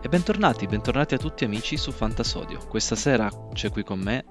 [0.00, 2.60] E bentornati, bentornati a tutti amici su Fantasodio.
[2.68, 4.26] Questa sera c'è qui con me,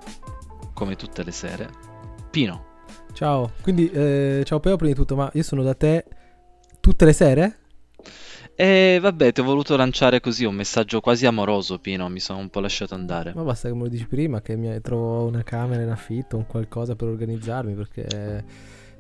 [0.74, 1.70] come tutte le sere,
[2.32, 2.64] Pino.
[3.12, 6.06] Ciao, quindi eh, ciao Peo prima di tutto, ma io sono da te
[6.80, 7.58] tutte le sere?
[8.56, 12.50] E vabbè, ti ho voluto lanciare così un messaggio quasi amoroso, Pino, mi sono un
[12.50, 13.34] po' lasciato andare.
[13.36, 16.46] Ma basta che me lo dici prima, che mi trovo una camera in affitto, un
[16.46, 18.46] qualcosa per organizzarmi, perché...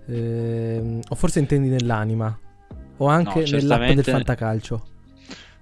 [0.05, 2.37] ehm, o forse intendi nell'anima,
[2.97, 4.95] o anche No, nell'app del fantacalcio.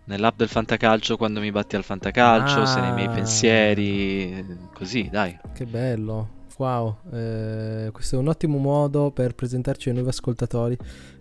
[0.06, 5.38] Nell'app del Fantacalcio quando mi batti al Fantacalcio, se nei miei Ah, pensieri, così, dai.
[5.54, 6.34] che bello.
[6.58, 10.78] Wow, eh, questo è un ottimo modo per presentarci ai nuovi ascoltatori,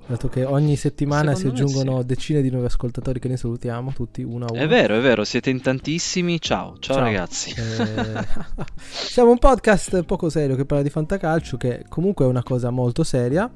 [0.06, 1.62] dato che ogni settimana si Secondo sì.
[1.64, 4.68] aggiungono decine di nuovi ascoltatori che ne salutiamo tutti uno a È uno.
[4.68, 6.40] vero, è vero, siete in tantissimi.
[6.40, 7.04] Ciao, ciao Ciao.
[7.04, 7.50] ragazzi.
[7.50, 8.24] Eh,
[8.78, 13.02] siamo un podcast poco serio che parla di fantacalcio, che comunque è una cosa molto
[13.02, 13.50] seria.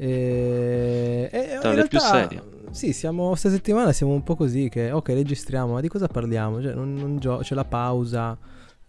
[0.00, 2.42] E, e Tra le più realtà, serie.
[2.70, 6.62] Sì, siamo, questa settimana siamo un po' così che, ok, registriamo, ma di cosa parliamo?
[6.62, 8.36] Cioè, non, non gio- c'è la pausa.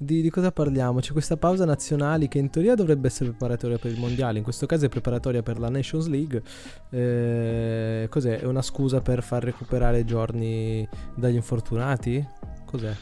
[0.02, 1.00] Di, di cosa parliamo?
[1.00, 4.66] C'è questa pausa nazionale che in teoria dovrebbe essere preparatoria per il mondiale, in questo
[4.66, 6.42] caso è preparatoria per la Nations League.
[6.90, 8.40] Eh, cos'è?
[8.40, 12.26] È una scusa per far recuperare giorni dagli infortunati?
[12.66, 12.94] Cos'è?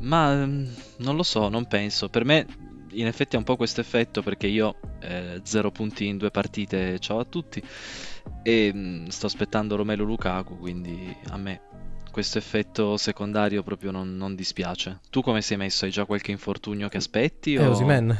[0.00, 0.68] Ma ehm,
[0.98, 2.08] non lo so, non penso.
[2.08, 2.46] Per me,
[2.92, 6.98] in effetti, è un po' questo effetto perché io eh, zero punti in due partite,
[6.98, 7.62] ciao a tutti.
[8.42, 11.60] E mm, sto aspettando Romelu Lukaku, quindi a me
[12.10, 15.00] questo effetto secondario proprio non, non dispiace.
[15.10, 15.84] Tu come sei messo?
[15.84, 17.56] Hai già qualche infortunio che aspetti?
[17.56, 17.70] È O...
[17.70, 18.16] Osimhen.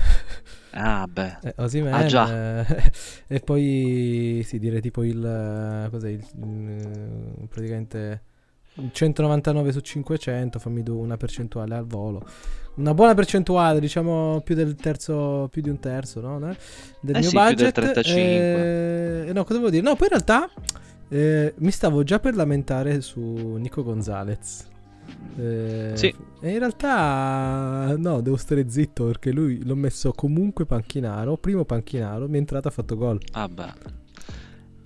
[0.70, 1.38] Ah, beh.
[1.42, 2.64] Eh, Osimhen, Ah, già.
[2.66, 2.92] eh,
[3.28, 8.22] e poi sì, direi tipo il eh, cos'è il, mm, praticamente
[8.92, 12.22] 199 su 500, fammi du- una percentuale al volo.
[12.76, 16.38] Una buona percentuale, diciamo più del terzo, più di un terzo, no?
[17.00, 17.74] Del Eh mio sì, più del budget.
[17.74, 19.26] 35.
[19.28, 19.82] eh, no, cosa devo dire?
[19.82, 20.50] No, poi in realtà
[21.08, 23.20] eh, mi stavo già per lamentare su
[23.58, 24.66] Nico Gonzalez.
[25.36, 26.12] Eh, Sì.
[26.40, 32.26] E in realtà no, devo stare zitto perché lui l'ho messo comunque panchinaro, primo panchinaro,
[32.28, 33.20] mi è entrato ha fatto gol.
[33.32, 33.72] Ah, beh.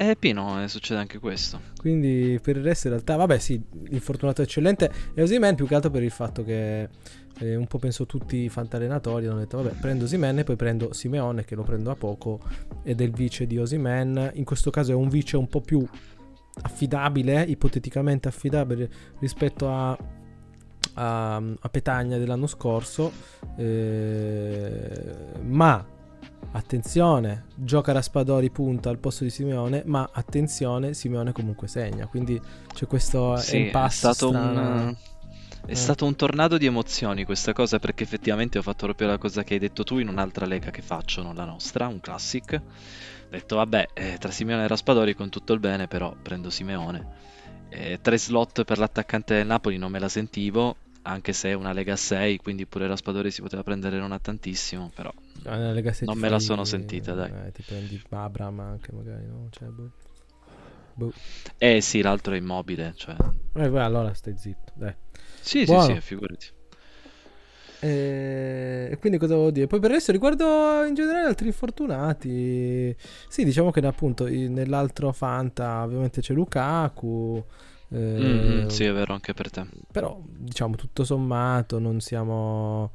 [0.01, 1.61] Eh, Pino, eh, succede anche questo.
[1.77, 3.61] Quindi per il resto in realtà, vabbè sì,
[3.91, 4.93] infortunato eccellente.
[5.13, 6.89] E Osimen più che altro per il fatto che
[7.41, 10.93] eh, un po' penso tutti i fantallenatori hanno detto vabbè prendo Osimen e poi prendo
[10.93, 12.39] Simeone che lo prendo a poco
[12.85, 14.31] ed è il vice di Osimen.
[14.35, 15.85] In questo caso è un vice un po' più
[16.63, 18.89] affidabile, ipoteticamente affidabile
[19.19, 19.99] rispetto a,
[20.95, 23.11] a, a Petagna dell'anno scorso.
[23.57, 25.85] Eh, ma
[26.53, 32.07] attenzione, gioca Raspadori punta al posto di Simeone, ma attenzione, Simeone comunque segna.
[32.07, 32.41] Quindi
[32.73, 34.91] c'è questo Sì, è impasse stato strano.
[34.91, 34.97] un,
[35.65, 35.75] è Eh.
[35.75, 39.55] stato un tornado di emozioni questa cosa perché effettivamente ho fatto proprio la cosa che
[39.55, 42.53] hai detto tu in un'altra lega che faccio, non la nostra, un classic.
[42.55, 47.07] Ho detto vabbè, eh, tra Simeone e Raspadori con tutto il bene, però prendo Simeone.
[47.69, 51.73] Eh, tre slot per l'attaccante del Napoli non me la sentivo, anche se è una
[51.73, 55.13] lega a 6, quindi pure Raspadori si poteva prendere non a tantissimo, però
[55.45, 57.31] Ah, se non me la sono sentita, dai.
[57.47, 59.49] eh, ti prendi Abram anche magari, no?
[59.51, 59.91] Cioè, boh.
[60.95, 61.13] Boh.
[61.59, 63.17] Eh sì, l'altro è immobile, cioè...
[63.55, 64.95] Eh, beh, allora stai zitto, dai.
[65.41, 65.95] Sì, sì, Buono.
[65.95, 66.47] sì, figurati.
[67.81, 69.67] Eh, E quindi cosa volevo dire?
[69.67, 72.95] Poi per adesso riguardo in generale altri infortunati.
[73.29, 77.45] Sì, diciamo che appunto nell'altro Fanta ovviamente c'è Lukaku.
[77.91, 79.67] eh, mm, sì, è vero, anche per te.
[79.91, 82.93] Però diciamo tutto sommato non siamo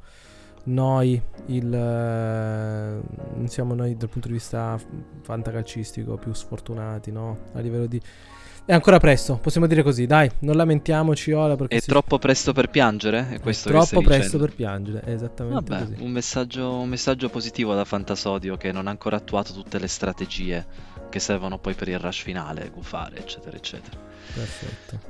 [0.64, 3.00] noi il eh,
[3.36, 4.78] non siamo noi dal punto di vista
[5.22, 7.38] fantacalcistico più sfortunati, no?
[7.54, 8.00] A livello di
[8.66, 12.52] è ancora presto, possiamo dire così, dai, non lamentiamoci ora perché È si- troppo presto
[12.54, 13.28] per piangere?
[13.28, 14.44] È è questo che troppo presto dicendo?
[14.46, 15.96] per piangere, è esattamente Vabbè, così.
[15.98, 20.66] un messaggio, un messaggio positivo da Fantasodio che non ha ancora attuato tutte le strategie
[21.10, 23.98] che servono poi per il rush finale, gufare, eccetera, eccetera.
[24.32, 25.00] Perfetto.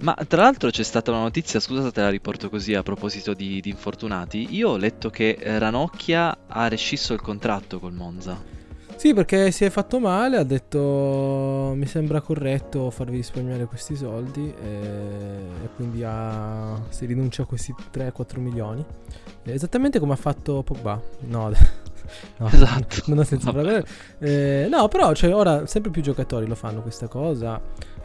[0.00, 3.60] Ma tra l'altro c'è stata una notizia, scusate te la riporto così a proposito di,
[3.60, 4.54] di infortunati.
[4.54, 8.58] Io ho letto che Ranocchia ha rescisso il contratto col Monza.
[8.96, 14.52] Sì, perché si è fatto male, ha detto mi sembra corretto farvi risparmiare questi soldi
[14.62, 14.78] e,
[15.64, 18.84] e quindi ha- si rinuncia a questi 3-4 milioni.
[19.44, 21.00] Eh, Esattamente come ha fatto Pogba.
[21.20, 21.48] No,
[22.38, 23.02] no, Esatto.
[23.06, 23.54] non ha senso.
[24.18, 27.58] Eh, no, però cioè, ora sempre più giocatori lo fanno questa cosa.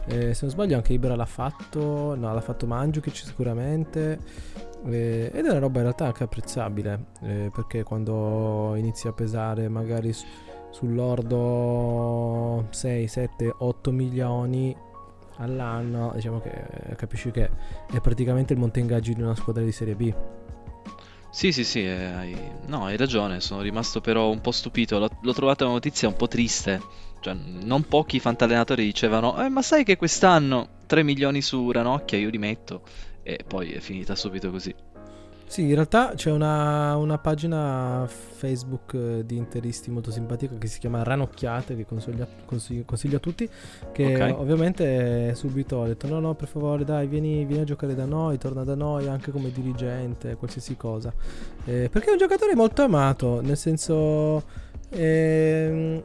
[0.08, 4.18] Eh, se non sbaglio anche Ibra l'ha fatto, no, l'ha fatto Mandzukic sicuramente.
[4.86, 9.68] Eh, ed è una roba in realtà anche apprezzabile, eh, perché quando inizi a pesare
[9.68, 10.26] magari su-
[10.70, 14.76] sull'ordo 6, 7, 8 milioni
[15.38, 16.50] all'anno, diciamo che
[16.90, 17.50] eh, capisci che
[17.92, 20.14] è praticamente il monte ingaggi di una squadra di Serie B.
[21.30, 22.36] Sì, sì, sì, eh, hai...
[22.66, 26.16] no, hai ragione, sono rimasto però un po' stupito, l'ho, l'ho trovata una notizia un
[26.16, 26.80] po' triste,
[27.26, 32.30] cioè non pochi fantallenatori dicevano, eh, ma sai che quest'anno 3 milioni su Ranocchia, io
[32.30, 32.82] li metto
[33.22, 34.72] e poi è finita subito così.
[35.48, 40.80] Sì, in realtà c'è una, una pagina Facebook eh, di interisti molto simpatica che si
[40.80, 43.48] chiama Ranocchiate, che consiglia, consiglio, consiglio a tutti,
[43.92, 44.38] che Ok.
[44.40, 48.38] ovviamente subito ha detto no no per favore dai vieni, vieni a giocare da noi,
[48.38, 51.12] torna da noi anche come dirigente, qualsiasi cosa.
[51.64, 54.42] Eh, perché è un giocatore molto amato, nel senso...
[54.90, 56.02] ehm,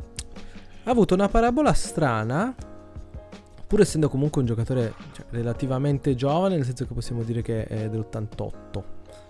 [0.83, 2.53] ha avuto una parabola strana,
[3.67, 7.89] pur essendo comunque un giocatore cioè, relativamente giovane, nel senso che possiamo dire che è
[7.89, 8.83] dell'88.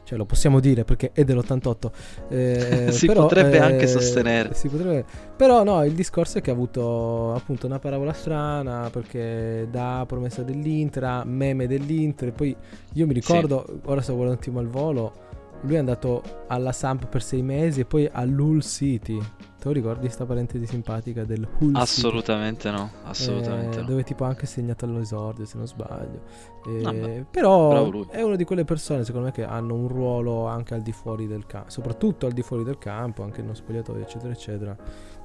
[0.04, 1.92] Cioè lo possiamo dire perché è dell'88.
[2.30, 4.54] eh, Si però, potrebbe eh, anche sostenere.
[4.56, 5.06] si potrebbe-
[5.38, 10.42] Però no, il discorso è che ha avuto appunto una parabola strana perché da promessa
[10.42, 12.30] dell'Inter meme dell'Inter.
[12.30, 12.56] e Poi
[12.94, 15.14] io mi ricordo, ora sto guardando un attimo al volo,
[15.62, 19.22] lui è andato alla Samp per sei mesi e poi all'Hull City.
[19.62, 21.80] Te lo ricordi sta parentesi simpatica del Hull City?
[21.80, 23.88] Assolutamente no, assolutamente Eh, no.
[23.90, 26.24] dove tipo ha anche segnato all'esordio se non sbaglio
[26.66, 30.74] Eh, Vabbè, però è una di quelle persone secondo me che hanno un ruolo anche
[30.74, 34.32] al di fuori del campo soprattutto al di fuori del campo anche nello spogliatoio eccetera
[34.34, 34.76] eccetera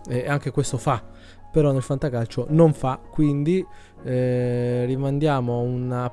[0.06, 1.02] e anche questo fa
[1.50, 3.66] però nel fantacalcio non fa quindi
[4.04, 6.12] eh, rimandiamo una-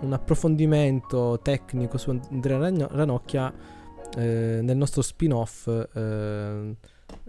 [0.00, 2.58] un approfondimento tecnico su Andrea
[2.90, 3.50] Ranocchia
[4.14, 5.66] eh, nel nostro spin-off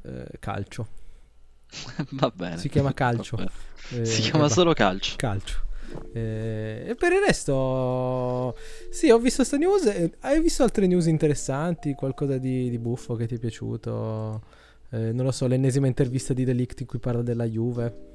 [0.04, 0.88] eh, eh, calcio
[2.12, 2.58] Va bene.
[2.58, 3.38] si chiama calcio.
[3.92, 5.16] Eh, Si chiama va- solo calcio.
[5.18, 5.60] calcio.
[6.14, 8.56] Eh, e per il resto,
[8.90, 9.86] sì, ho visto questa news.
[9.88, 11.94] eh, Hai visto altre news interessanti?
[11.94, 14.42] Qualcosa di, di buffo che ti è piaciuto?
[14.90, 18.13] Eh, non lo so, l'ennesima intervista di Delict in cui parla della Juve.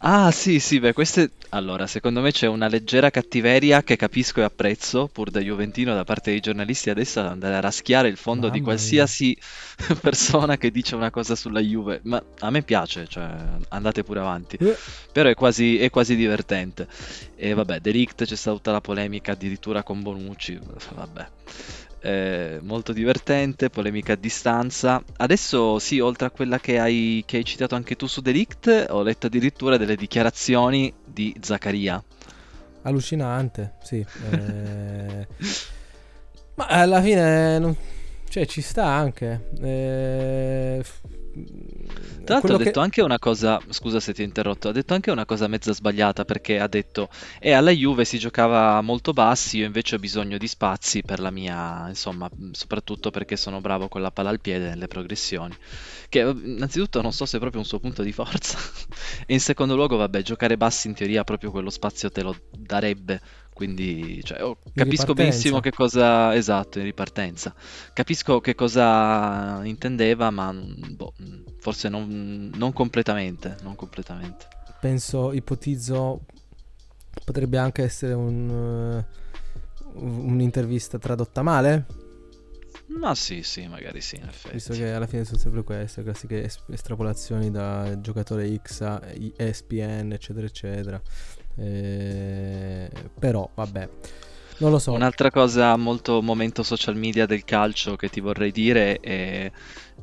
[0.00, 1.32] Ah, sì, sì, beh, queste...
[1.50, 6.04] Allora, secondo me c'è una leggera cattiveria che capisco e apprezzo, pur da Juventino, da
[6.04, 9.36] parte dei giornalisti adesso, ad andare a raschiare il fondo di Mamma qualsiasi
[10.00, 12.00] persona che dice una cosa sulla Juve.
[12.04, 13.28] Ma a me piace, cioè,
[13.70, 14.56] andate pure avanti.
[14.56, 14.76] Eh,
[15.10, 16.86] Però è quasi, è quasi divertente.
[17.34, 20.58] E vabbè, Delict c'è stata tutta la polemica addirittura con Bonucci,
[20.94, 21.28] vabbè.
[22.08, 25.02] Eh, molto divertente, polemica a distanza.
[25.16, 29.02] Adesso sì, oltre a quella che hai, che hai citato anche tu su Delict, ho
[29.02, 32.02] letto addirittura delle dichiarazioni di Zaccaria.
[32.82, 34.04] allucinante, sì.
[34.20, 35.28] eh.
[36.54, 37.76] ma alla fine, non-
[38.28, 39.50] cioè, ci sta anche.
[39.60, 40.84] Eh,
[42.24, 44.72] Tra l'altro ha quello che- detto anche una cosa, scusa se ti ho interrotto, ha
[44.72, 47.08] detto anche una cosa mezza sbagliata perché ha detto,
[47.38, 51.30] e alla Juve si giocava molto bassi, io invece ho bisogno di spazi per la
[51.30, 55.56] mia, insomma, soprattutto perché sono bravo con la palla al piede nelle progressioni.
[56.08, 58.58] Che eh, innanzitutto non so se è proprio un suo punto di forza,
[59.26, 63.20] e in secondo luogo, vabbè, giocare bassi in teoria proprio quello spazio te lo darebbe.
[63.58, 66.32] Quindi, cioè, oh, capisco benissimo che cosa...
[66.36, 67.52] Esatto, in ripartenza.
[67.92, 71.12] Capisco che cosa intendeva, ma boh,
[71.58, 74.46] forse non, non completamente, non completamente.
[74.80, 76.20] penso, ipotizzo,
[77.24, 78.48] potrebbe anche essere un,
[79.04, 79.06] eh,
[79.94, 81.86] un'intervista tradotta male,
[82.88, 84.78] Ma sì, sì, magari sì, in visto effetti.
[84.78, 89.02] che alla fine sono sempre queste classiche es- estrapolazioni da giocatore X a
[89.36, 91.00] ESPN, eccetera, eccetera.
[91.58, 93.88] Eh, però, vabbè,
[94.58, 94.92] non lo so.
[94.92, 99.50] Un'altra cosa molto momento social media del calcio che ti vorrei dire è,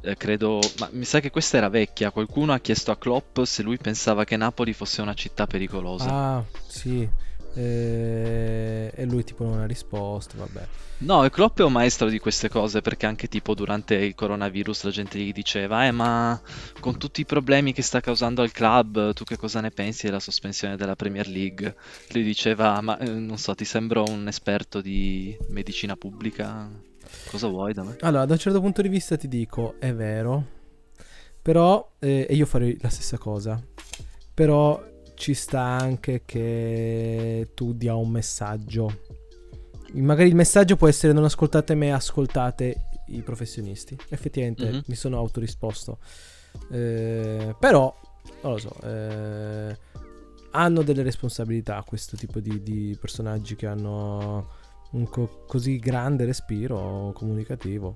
[0.02, 3.64] eh, credo, ma mi sa che questa era vecchia, qualcuno ha chiesto a Klopp se
[3.64, 6.10] lui pensava che Napoli fosse una città pericolosa.
[6.10, 7.08] Ah, sì.
[7.56, 10.68] Eh, e lui tipo non ha risposto, vabbè.
[10.98, 14.84] No, e Klopp è un maestro di queste cose perché anche tipo durante il coronavirus
[14.84, 16.40] la gente gli diceva, eh ma
[16.80, 20.20] con tutti i problemi che sta causando al club, tu che cosa ne pensi della
[20.20, 21.76] sospensione della Premier League?
[22.12, 26.70] Lui diceva, ma eh, non so, ti sembro un esperto di medicina pubblica?
[27.30, 27.98] Cosa vuoi da me?
[28.02, 30.44] Allora, da un certo punto di vista ti dico, è vero,
[31.42, 33.62] però, eh, e io farei la stessa cosa,
[34.34, 34.82] però
[35.16, 39.00] ci sta anche che tu dia un messaggio.
[39.94, 43.98] Magari il messaggio può essere non ascoltate me, ascoltate i professionisti.
[44.10, 44.82] Effettivamente Mhm.
[44.88, 46.00] mi sono autorisposto.
[46.72, 47.94] Eh, però,
[48.42, 49.78] non lo so, eh,
[50.52, 54.48] hanno delle responsabilità questo tipo di, di personaggi che hanno
[54.92, 57.96] un co- così grande respiro comunicativo.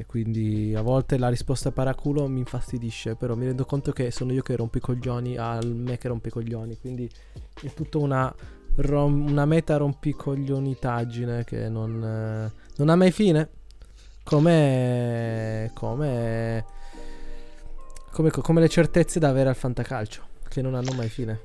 [0.00, 4.32] E quindi a volte la risposta paraculo mi infastidisce, però mi rendo conto che sono
[4.32, 6.78] io che rompo i coglioni al me che rompe i coglioni.
[6.78, 7.06] Quindi
[7.60, 8.34] è tutta una,
[8.76, 13.50] rom- una meta rompicoglionitaggine che non, eh, non ha mai fine.
[14.24, 16.64] Come, come,
[18.10, 21.40] come, come le certezze da avere al fantacalcio, che non hanno mai fine.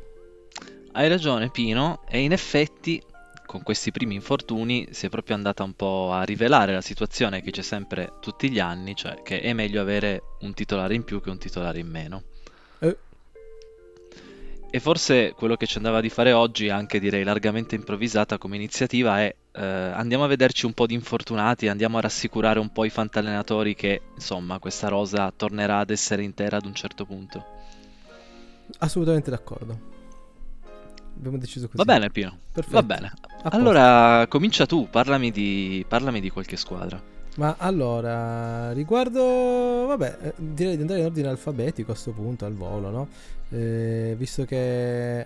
[0.94, 3.04] Hai ragione Pino, e in effetti
[3.46, 7.52] con questi primi infortuni si è proprio andata un po' a rivelare la situazione che
[7.52, 11.30] c'è sempre tutti gli anni, cioè che è meglio avere un titolare in più che
[11.30, 12.24] un titolare in meno.
[12.80, 12.98] Eh.
[14.70, 19.22] E forse quello che ci andava di fare oggi, anche direi largamente improvvisata come iniziativa,
[19.22, 22.90] è eh, andiamo a vederci un po' di infortunati, andiamo a rassicurare un po' i
[22.90, 27.46] fantallenatori che, insomma, questa rosa tornerà ad essere intera ad un certo punto.
[28.80, 29.94] Assolutamente d'accordo.
[31.18, 31.78] Abbiamo deciso così.
[31.78, 32.38] Va bene, Pino.
[32.52, 32.76] Perfetto.
[32.76, 33.14] Va bene.
[33.50, 37.02] Allora, comincia tu, parlami di, parlami di qualche squadra.
[37.38, 42.54] Ma allora, riguardo, vabbè, eh, direi di andare in ordine alfabetico a questo punto, al
[42.54, 43.08] volo, no?
[43.50, 45.26] Eh, visto che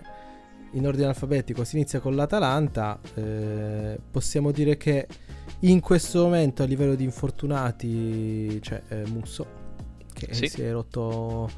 [0.72, 5.06] in ordine alfabetico si inizia con l'Atalanta, eh, possiamo dire che
[5.60, 9.46] in questo momento a livello di infortunati c'è eh, Musso,
[10.12, 10.48] che Sì.
[10.48, 11.48] si è rotto,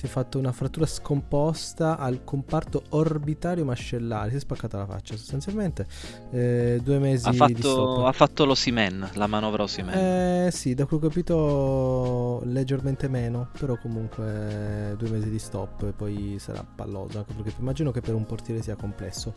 [0.00, 5.14] si è fatto una frattura scomposta al comparto orbitario mascellare, si è spaccata la faccia
[5.14, 5.86] sostanzialmente,
[6.30, 9.94] eh, due mesi Ha fatto, ha fatto l'Osimen, la manovra Osimen.
[9.94, 15.82] Eh sì, da quello che ho capito leggermente meno, però comunque due mesi di stop
[15.82, 19.34] e poi sarà palloso, anche perché immagino che per un portiere sia complesso.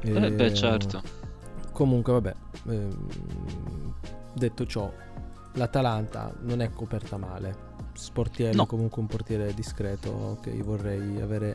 [0.00, 1.02] Eh, beh, Eh, certo.
[1.72, 2.34] Comunque vabbè,
[2.68, 3.94] ehm,
[4.32, 4.90] detto ciò,
[5.56, 7.68] l'Atalanta non è coperta male.
[8.00, 8.66] Sportiello No.
[8.66, 11.54] comunque un portiere discreto che io vorrei avere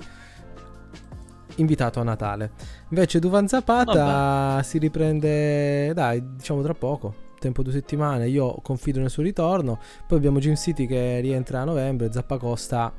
[1.56, 2.52] invitato a Natale.
[2.90, 7.24] Invece Duvan Zapata si riprende, dai, diciamo tra poco.
[7.40, 9.80] Tempo due settimane, io confido nel suo ritorno.
[10.08, 12.94] Poi abbiamo Jim City che rientra a novembre, Zappacosta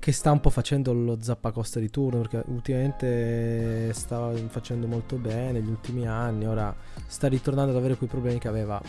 [0.00, 5.52] che sta un po' facendo lo Zappacosta di turno perché ultimamente stava facendo molto bene
[5.52, 6.74] negli ultimi anni, ora
[7.06, 8.80] sta ritornando ad avere quei problemi che aveva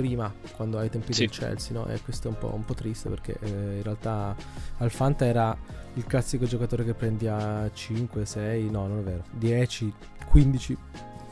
[0.00, 1.26] prima quando ai tempi Sì.
[1.26, 1.86] del Chelsea, no?
[1.86, 4.34] E questo è un po', un po' triste perché eh, in realtà
[4.78, 5.56] al Fanta era
[5.94, 9.92] il classico giocatore che prendi a 5, 6, no, non è vero, 10,
[10.28, 10.76] 15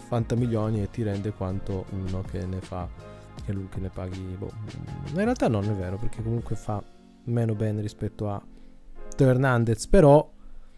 [0.09, 2.89] Fanta milioni e ti rende quanto uno che ne fa
[3.45, 4.51] che lui che ne paghi boh.
[5.11, 6.83] in realtà non è vero perché comunque fa
[7.25, 8.43] meno bene rispetto a
[9.15, 10.29] Teo Hernandez però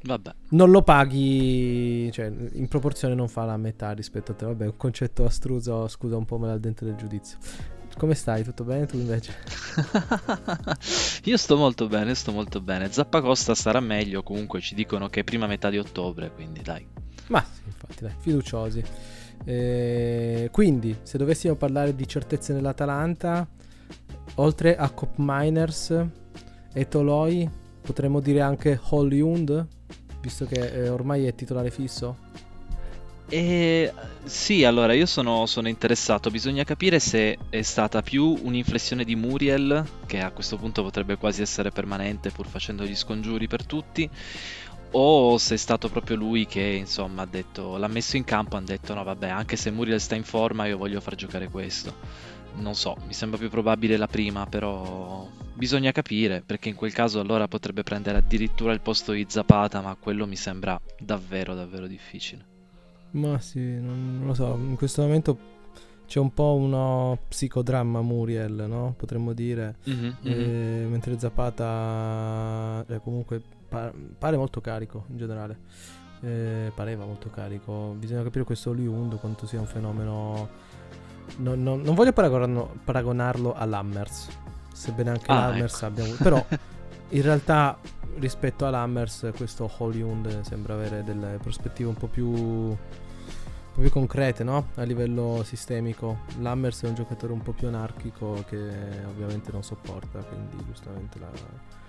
[0.02, 0.30] Vabbè.
[0.50, 4.76] non lo paghi cioè in proporzione non fa la metà rispetto a te vabbè un
[4.76, 7.38] concetto astruso scusa un po' me al dente del giudizio
[7.97, 9.35] come stai tutto bene tu invece
[11.25, 12.90] Io sto molto bene, sto molto bene.
[12.90, 16.87] Zappacosta starà meglio, comunque ci dicono che è prima metà di ottobre, quindi dai.
[17.28, 18.82] ma sì infatti dai fiduciosi
[19.44, 23.49] Eh, quindi se dovessimo parlare di certezze nell'Atalanta
[24.37, 26.04] oltre a Cop Miners
[26.73, 27.49] e Toloi
[27.80, 29.66] potremmo dire anche Hollywood
[30.20, 32.28] visto che eh, ormai è titolare fisso
[33.32, 33.92] E
[34.25, 39.88] sì, allora io sono, sono interessato, bisogna capire se è stata più un'inflessione di Muriel,
[40.04, 44.10] che a questo punto potrebbe quasi essere permanente pur facendo gli scongiuri per tutti,
[44.92, 48.60] o se è stato proprio lui che insomma ha detto, l'ha messo in campo, ha
[48.60, 51.99] detto no vabbè, anche se Muriel sta in forma io voglio far giocare questo.
[52.56, 57.20] Non so, mi sembra più probabile la prima, però bisogna capire, perché in quel caso
[57.20, 62.50] allora potrebbe prendere addirittura il posto di Zapata, ma quello mi sembra davvero davvero difficile.
[63.12, 65.38] Ma sì, non, non lo so, in questo momento
[66.07, 68.95] c'è un po' uno psicodramma Muriel, no?
[68.97, 69.76] Potremmo dire.
[69.85, 70.17] Mhm, mhm.
[70.23, 75.59] Eh, mentre Zapata eh, comunque pa- pare molto carico in generale.
[76.23, 77.95] Eh, pareva molto carico.
[77.99, 80.49] Bisogna capire questo Liund quanto sia un fenomeno.
[81.38, 84.29] Non, non- non voglio paragonarlo, paragonarlo all'Hammers.
[84.73, 85.87] Sebbene anche Ah, l'Hammers ecco.
[85.87, 86.23] abbia avuto.
[86.23, 86.47] Però
[87.11, 87.79] in realtà
[88.19, 92.76] rispetto all'Hammers questo Hollywood sembra avere delle prospettive un po' più
[93.80, 94.68] più concrete, no?
[94.76, 96.20] A livello sistemico.
[96.40, 98.56] L'Hammers è un giocatore un po' più anarchico che
[99.06, 101.28] ovviamente non sopporta, quindi giustamente la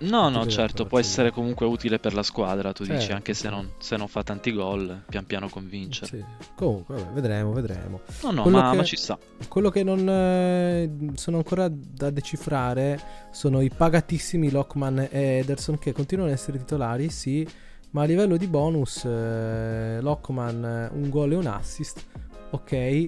[0.02, 3.48] No, no, certo, può essere comunque utile per la squadra, tu dici, Certo, anche se
[3.48, 6.06] non, se non fa tanti gol, pian piano convincere.
[6.06, 6.24] Sì.
[6.56, 8.00] Comunque, vabbè, vedremo, vedremo.
[8.22, 9.16] No, no, ma, che- ma ci sta.
[9.46, 15.92] Quello che non eh, sono ancora da decifrare sono i pagatissimi Lockman e Ederson che
[15.92, 17.46] continuano ad essere titolari, sì,
[17.92, 22.04] ma a livello di bonus eh, Lockman eh, un gol e un assist,
[22.50, 23.06] ok, eh,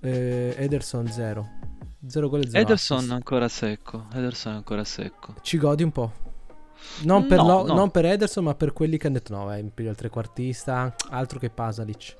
[0.00, 1.48] Ederson 0.
[2.06, 3.12] 0 gol e 0 Ederson assist.
[3.12, 5.34] ancora secco, Ederson ancora secco.
[5.40, 6.12] Ci godi un po'.
[7.02, 7.74] Non per, No, Lo- no.
[7.74, 11.38] non per Ederson, ma per quelli che hanno detto: no, vai, impiglio il trequartista, altro
[11.38, 12.16] che Pasalic.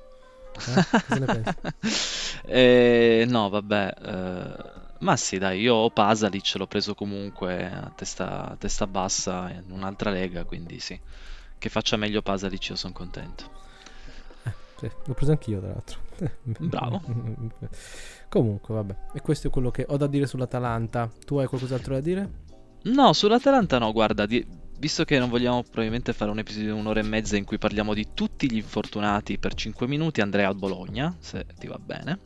[1.09, 1.43] Eh?
[2.45, 8.49] Eh, no, vabbè, eh, ma sì, dai, io ho Pasalic, l'ho preso comunque a testa,
[8.51, 10.99] a testa bassa in un'altra lega, quindi sì.
[11.63, 13.49] Che faccia meglio Pasalic, io sono contento.
[14.77, 15.99] Sì, l'ho preso anch'io, tra l'altro.
[16.59, 17.01] Bravo.
[18.27, 18.95] Comunque, vabbè.
[19.13, 21.09] E questo è quello che ho da dire sull'Atalanta.
[21.25, 22.29] Tu hai qualcos'altro da dire?
[22.81, 24.45] No, sull'Atalanta no, guarda, di-
[24.77, 27.93] visto che non vogliamo probabilmente fare un episodio di un'ora e mezza in cui parliamo
[27.93, 32.19] di tutti gli infortunati per 5 minuti, andrei a Bologna, se ti va bene.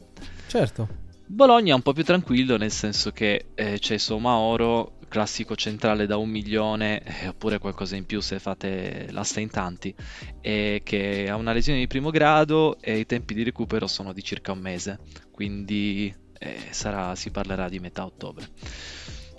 [0.47, 0.87] Certo.
[1.27, 6.17] Bologna è un po' più tranquillo nel senso che eh, c'è Somaoro classico centrale da
[6.17, 9.93] un milione, eh, oppure qualcosa in più se fate l'asta in tanti,
[10.41, 14.23] e che ha una lesione di primo grado e i tempi di recupero sono di
[14.23, 14.99] circa un mese,
[15.31, 18.47] quindi eh, sarà, si parlerà di metà ottobre.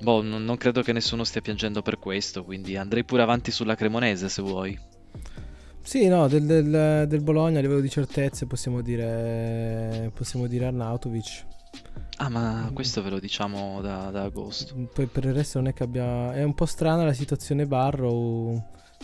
[0.00, 3.74] Boh, non, non credo che nessuno stia piangendo per questo, quindi andrei pure avanti sulla
[3.74, 4.78] Cremonese se vuoi.
[5.80, 11.46] Sì, no, del, del, del Bologna a livello di certezze possiamo dire, possiamo dire Arnautovic.
[12.20, 14.74] Ah, ma questo ve lo diciamo da, da agosto.
[14.92, 16.32] Poi per il resto non è che abbia...
[16.34, 18.60] È un po' strana la situazione Barrow,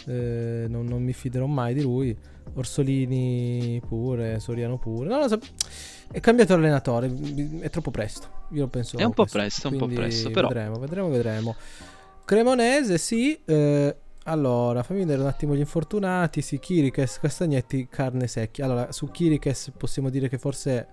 [0.06, 2.16] eh, non, non mi fiderò mai di lui.
[2.54, 5.08] Orsolini pure, Soriano pure.
[5.08, 5.38] Non lo so.
[6.10, 7.12] È cambiato allenatore,
[7.60, 8.46] è troppo presto.
[8.50, 8.96] Io penso.
[8.96, 10.48] È un po' presto, un po' presto, però.
[10.48, 11.56] Vedremo, vedremo, vedremo.
[12.24, 13.40] Cremonese, sì.
[13.44, 16.42] Eh, allora, fammi vedere un attimo gli infortunati.
[16.42, 18.64] Sì, Kirikes, Castagnetti, carne secchia.
[18.64, 20.86] Allora, su Kirikes possiamo dire che forse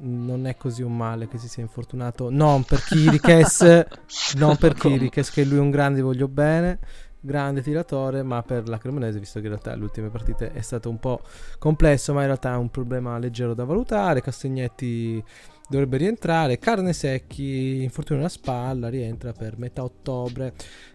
[0.00, 2.30] non è così un male che si sia infortunato.
[2.30, 3.86] Non per Kirikes,
[4.36, 6.78] non per Kirikes, che lui è un grande, voglio bene
[7.20, 10.88] grande tiratore, ma per la Cremonese, visto che in realtà le ultime partite è stato
[10.88, 11.20] un po'
[11.58, 14.20] complesso, ma in realtà è un problema leggero da valutare.
[14.20, 15.22] Castagnetti
[15.68, 16.58] dovrebbe rientrare.
[16.58, 20.54] Carne Secchi, infortunio alla spalla, rientra per metà ottobre.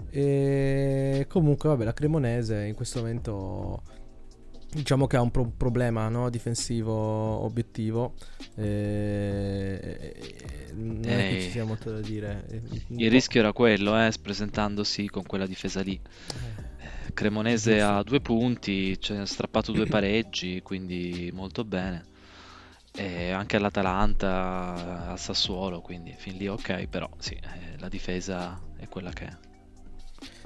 [0.10, 3.82] E comunque, vabbè, la Cremonese in questo momento
[4.74, 6.30] diciamo che ha un pro- problema no?
[6.30, 8.14] difensivo obiettivo
[8.56, 10.16] e,
[10.74, 12.46] non è che ci sia molto da dire.
[12.88, 16.00] Il rischio era quello eh, presentandosi con quella difesa lì.
[16.00, 22.12] Eh, Cremonese ha due punti cioè, ha strappato due pareggi quindi molto bene.
[22.96, 28.88] E anche all'Atalanta al Sassuolo quindi fin lì ok però sì eh, la difesa è
[28.88, 29.53] quella che è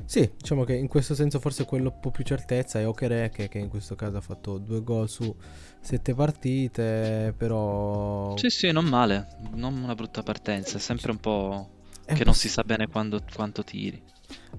[0.06, 3.58] sì, diciamo che in questo senso forse quello un po' più certezza è Okereke che
[3.60, 5.36] in questo caso ha fatto due gol su
[5.80, 8.36] sette partite, però...
[8.38, 11.70] Sì, sì, non male, non una brutta partenza, è sempre un po'
[12.08, 14.02] è che non si sa bene quando, quanto tiri.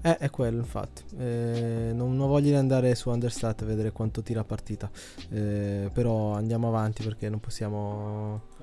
[0.01, 4.43] Eh, è quello infatti, eh, non, non, voglio andare su Understat a vedere quanto tira
[4.43, 4.89] partita,
[5.29, 8.57] eh, però andiamo avanti perché non possiamo...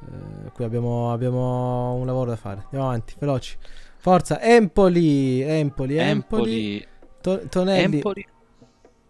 [0.00, 3.56] Eh, qui abbiamo, abbiamo un lavoro da fare, andiamo avanti, veloci.
[4.02, 6.84] Forza, Empoli, Empoli, Empoli.
[7.20, 7.94] To- Tonelli.
[7.98, 8.26] Empoli.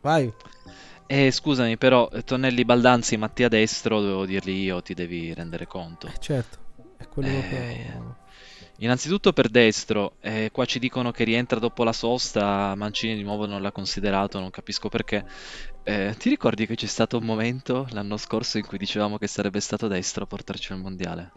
[0.03, 0.31] Vai.
[1.07, 6.09] Eh, scusami, però Tonelli, Baldanzi, Mattia Destro, devo dirli io, ti devi rendere conto.
[6.09, 6.59] Eh, certo,
[6.99, 7.93] è quello eh, che...
[8.81, 13.47] Innanzitutto per Destro, eh, qua ci dicono che rientra dopo la sosta, Mancini di nuovo
[13.47, 15.25] non l'ha considerato, non capisco perché.
[15.85, 19.61] Eh, ti ricordi che c'è stato un momento l'anno scorso in cui dicevamo che sarebbe
[19.61, 21.33] stato Destro a portarci al mondiale?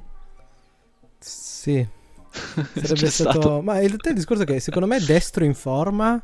[1.19, 1.87] Sì,
[2.75, 3.09] Sarebbe stato...
[3.09, 3.61] stato...
[3.61, 6.21] Ma realtà il discorso è che secondo me destro in forma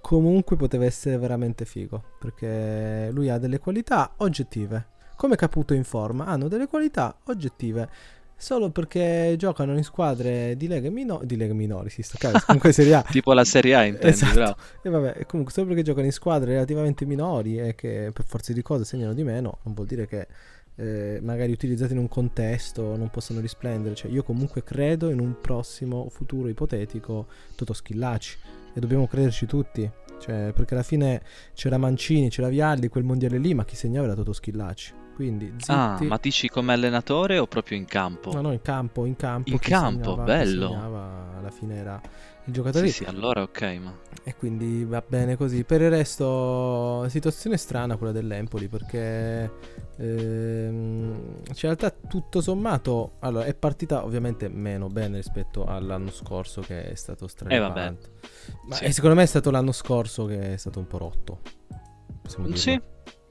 [0.00, 2.02] comunque poteva essere veramente figo.
[2.18, 4.86] Perché lui ha delle qualità oggettive.
[5.16, 7.88] Come Caputo in forma hanno delle qualità oggettive.
[8.36, 12.72] Solo perché giocano in squadre di lega, mino- di lega minori, si sta cazzo, comunque
[12.72, 13.02] Serie A.
[13.10, 14.32] tipo la Serie A intendi, esatto.
[14.32, 14.56] Bravo.
[14.82, 18.62] E vabbè, comunque solo perché giocano in squadre relativamente minori e che per forza di
[18.62, 20.26] cose segnano di meno, non vuol dire che
[20.80, 23.94] eh, magari utilizzati in un contesto non possono risplendere.
[23.94, 28.38] Cioè, io comunque credo in un prossimo futuro ipotetico Toto Schillaci
[28.72, 29.88] e dobbiamo crederci tutti.
[30.18, 31.22] Cioè, perché alla fine
[31.54, 34.94] c'era Mancini, c'era Vialli, quel mondiale lì, ma chi segnava era Toto Schillaci.
[35.14, 35.70] Quindi, zitti.
[35.70, 38.32] Ah, ma dici come allenatore o proprio in campo?
[38.32, 39.50] No, no, in campo, in campo.
[39.50, 40.68] In campo, segnava, bello.
[40.68, 42.00] Segnava, alla fine era
[42.50, 42.88] il giocatore.
[42.88, 43.98] Sì, sì, allora ok, ma...
[44.22, 45.64] E quindi va bene così.
[45.64, 49.50] Per il resto, situazione strana quella dell'Empoli perché
[49.96, 56.60] ehm, cioè, in realtà tutto sommato allora, è partita ovviamente meno bene rispetto all'anno scorso
[56.60, 58.10] che è stato straripante.
[58.20, 58.92] Eh, Ma sì.
[58.92, 61.40] secondo me è stato l'anno scorso che è stato un po' rotto.
[62.54, 62.80] Sì,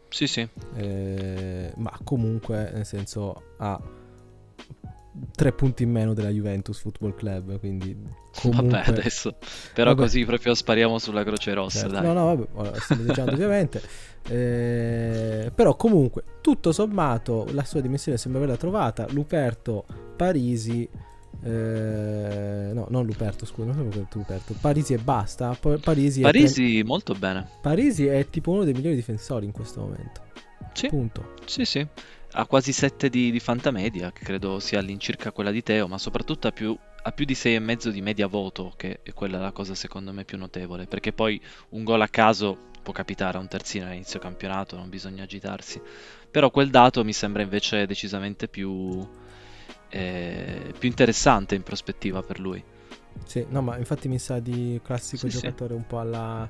[0.10, 0.48] sì, sì.
[0.76, 3.80] Eh, ma comunque, nel senso, ha
[5.36, 7.60] tre punti in meno della Juventus Football Club.
[7.60, 7.96] Quindi,
[8.42, 8.80] comunque...
[8.80, 9.36] Vabbè, adesso
[9.74, 10.02] però vabbè.
[10.04, 11.90] così proprio spariamo sulla Croce Rossa.
[11.90, 12.02] Certo.
[12.02, 13.82] No, no, vabbè, ora, stiamo dicendo ovviamente.
[14.28, 19.06] Eh, però, comunque, tutto sommato, la sua dimensione sembra averla trovata.
[19.10, 20.88] Luperto, Parisi.
[21.42, 24.56] Eh, no, non Luperto, scusa, non sapevo che Luperto.
[24.60, 25.58] Parisi e basta.
[25.82, 27.48] Parisi, Parisi è molto bene.
[27.62, 30.22] Parisi è tipo uno dei migliori difensori in questo momento.
[30.74, 30.88] Sì.
[30.88, 31.34] Punto.
[31.46, 31.86] Sì, sì.
[32.32, 36.48] Ha quasi 7 di, di fantamedia, che credo sia all'incirca quella di Teo, ma soprattutto
[36.48, 40.14] ha più, ha più di 6,5 di media voto, che è quella la cosa secondo
[40.14, 44.20] me più notevole, perché poi un gol a caso può capitare a un terzino all'inizio
[44.20, 45.82] campionato, non bisogna agitarsi.
[46.30, 49.08] Però quel dato mi sembra invece decisamente più,
[49.90, 52.64] eh, più interessante in prospettiva per lui.
[53.26, 55.80] Sì, no, ma infatti mi sa di classico sì, giocatore sì.
[55.80, 56.50] un po' alla,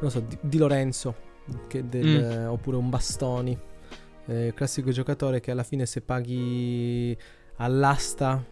[0.00, 1.14] non so, di, di Lorenzo,
[1.70, 2.48] del, mm.
[2.48, 3.58] oppure un Bastoni
[4.26, 7.16] eh, classico giocatore che alla fine se paghi
[7.56, 8.44] all'asta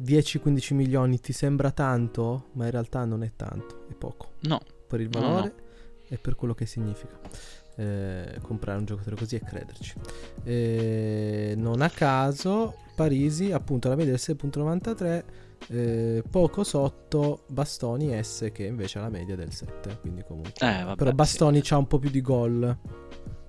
[0.00, 4.32] 10-15 milioni ti sembra tanto, ma in realtà non è tanto, è poco.
[4.42, 4.60] No.
[4.86, 5.62] Per il No, valore no.
[6.08, 7.18] e per quello che significa.
[7.76, 9.94] eh, comprare un giocatore così e crederci.
[10.44, 15.24] Eh, non a caso Parisi appunto alla media del 6.93
[15.68, 20.82] eh, poco sotto Bastoni S che invece ha la media del 7 quindi comunque Eh,
[20.82, 21.16] vabbè, però sì.
[21.16, 22.76] Bastoni c'ha un po' più di gol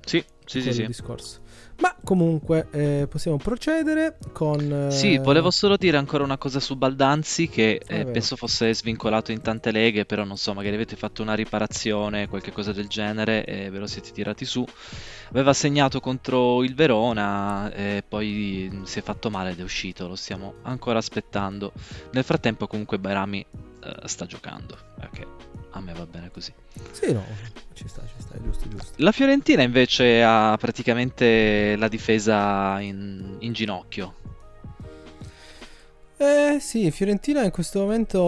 [0.05, 0.85] Sì, sì, sì, sì.
[0.85, 1.39] discorso
[1.81, 6.75] ma comunque eh, possiamo procedere con eh, Sì, volevo solo dire ancora una cosa su
[6.75, 10.95] Baldanzi che Ah, eh, penso fosse svincolato in tante leghe, però non so, magari avete
[10.95, 14.63] fatto una riparazione, qualche cosa del genere e ve lo siete tirati su.
[15.29, 20.07] Aveva segnato contro il Verona e poi mm, si è fatto male ed è uscito,
[20.07, 21.71] lo stiamo ancora aspettando.
[22.11, 25.25] Nel frattempo comunque Bairami eh, sta giocando, perché
[25.71, 26.53] a me va bene così.
[26.91, 27.23] sì no
[27.73, 33.37] ci sta ci sta è giusto giusto La Fiorentina invece ha praticamente la difesa in,
[33.39, 34.15] in ginocchio.
[36.17, 38.19] Eh sì, Fiorentina in questo momento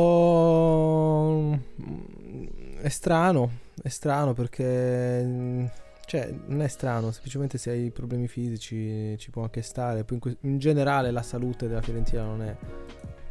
[1.79, 3.51] mm, è strano,
[3.83, 5.65] è strano perché mm,
[6.07, 10.21] cioè non è strano, semplicemente se hai problemi fisici ci può anche stare, poi in,
[10.21, 12.55] que- in generale la salute della Fiorentina non è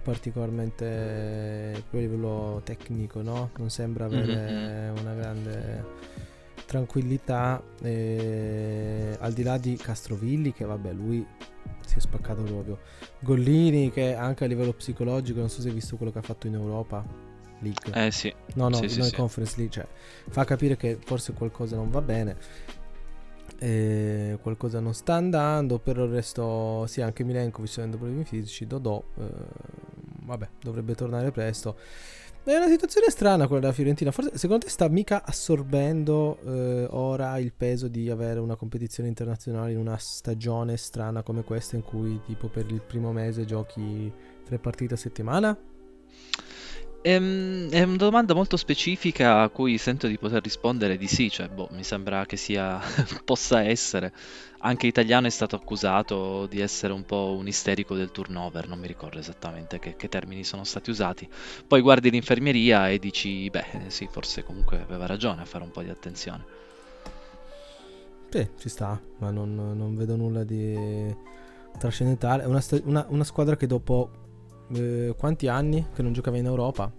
[0.02, 3.50] particolarmente a livello tecnico, no?
[3.58, 5.84] Non sembra avere una grande
[6.66, 11.26] tranquillità e al di là di Castrovilli che vabbè lui
[11.86, 12.78] si è spaccato proprio.
[13.20, 16.46] Gollini che anche a livello psicologico non so se hai visto quello che ha fatto
[16.46, 17.04] in Europa
[17.60, 17.92] League.
[18.06, 19.14] Eh sì, no no sì, sì, non sì.
[19.14, 19.86] Conference League cioè
[20.28, 22.36] fa capire che forse qualcosa non va bene
[23.62, 28.66] e qualcosa non sta andando per il resto sì anche Milenkovic sta avendo problemi fisici
[28.66, 29.22] Dodò eh,
[30.24, 31.76] vabbè dovrebbe tornare presto
[32.44, 34.10] è una situazione strana quella della Fiorentina.
[34.10, 39.70] Forse secondo te sta mica assorbendo eh, ora il peso di avere una competizione internazionale
[39.70, 44.12] in una stagione strana come questa in cui tipo per il primo mese giochi
[44.44, 45.56] tre partite a settimana?
[47.04, 51.48] Ehm, È una domanda molto specifica a cui sento di poter rispondere di sì, cioè,
[51.48, 52.80] boh, mi sembra che sia,
[53.24, 54.12] possa essere.
[54.64, 58.86] Anche Italiano è stato accusato di essere un po' un isterico del turnover, non mi
[58.86, 61.28] ricordo esattamente che, che termini sono stati usati.
[61.66, 65.72] Poi guardi l'infermieria e dici, beh, eh, sì, forse comunque aveva ragione a fare un
[65.72, 66.46] po' di attenzione.
[68.28, 71.14] Sì, ci sta, ma non, non vedo nulla di
[71.76, 72.44] trascendentale.
[72.44, 74.21] È una, una- una squadra che dopo
[74.74, 76.90] eh, quanti anni che non giocava in Europa?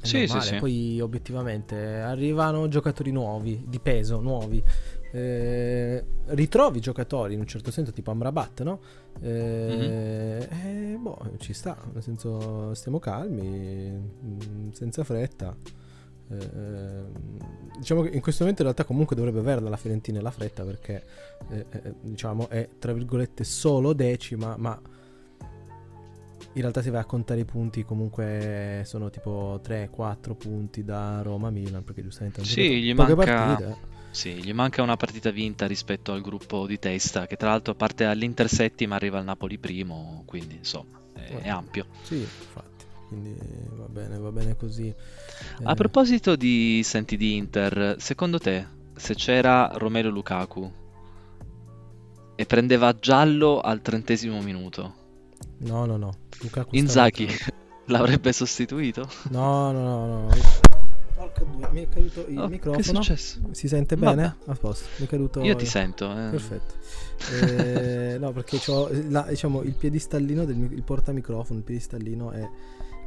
[0.00, 0.42] È Sì, sì, normale.
[0.42, 0.56] sì.
[0.56, 4.62] Poi obiettivamente arrivano giocatori nuovi, di peso, nuovi.
[5.10, 8.80] Eh, ritrovi giocatori in un certo senso tipo Amrabat, no?
[9.20, 15.56] Eh, eh, boh, ci sta, nel senso stiamo calmi, mm, senza fretta.
[16.30, 17.04] Eh,
[17.78, 20.62] diciamo che in questo momento in realtà comunque dovrebbe averla la Fiorentina e la fretta
[20.62, 21.02] perché
[21.48, 24.78] eh, eh, diciamo è tra virgolette solo decima ma
[26.58, 31.84] in realtà se vai a contare i punti comunque sono tipo 3-4 punti da Roma-Milan
[31.84, 33.76] perché giustamente hanno Sì, gli poche manca- partite eh.
[34.10, 38.04] Sì, gli manca una partita vinta rispetto al gruppo di testa, che tra l'altro parte
[38.04, 41.86] all'Inter settima, arriva al Napoli primo, quindi insomma è, è ampio.
[42.02, 43.36] sì infatti quindi
[43.76, 44.94] va bene va bene così
[45.62, 48.66] A Eh, proposito di senti di Inter, secondo te
[48.96, 50.72] se c'era Romelu Lukaku
[52.34, 54.94] e prendeva giallo al trentesimo minuto,
[55.58, 57.28] no no no Lukaku Inzaghi
[57.86, 59.08] l'avrebbe sostituito?
[59.30, 60.28] no no no no
[61.14, 63.40] Porca due, mi è caduto il Oh, che è microfono successo?
[63.50, 64.14] si sente Vabbè.
[64.14, 64.36] bene?
[64.46, 66.10] a posto mi è caduto Io ti sento.
[66.12, 66.30] eh.
[66.30, 66.74] Perfetto.
[67.32, 72.48] Eh, no, perché c'ho la- diciamo, il piedistallino del il portamicrofono, il piedistallino è,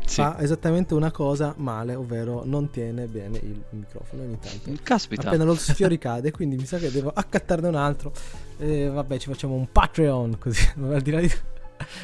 [0.05, 0.15] Sì.
[0.15, 4.69] fa esattamente una cosa male, ovvero non tiene bene il microfono ogni tanto.
[4.83, 5.27] Caspita.
[5.27, 8.11] Appena lo sfiori cade, quindi mi sa che devo accattarne un altro.
[8.57, 10.69] Eh, vabbè, ci facciamo un Patreon così.
[10.83, 11.31] al di là di-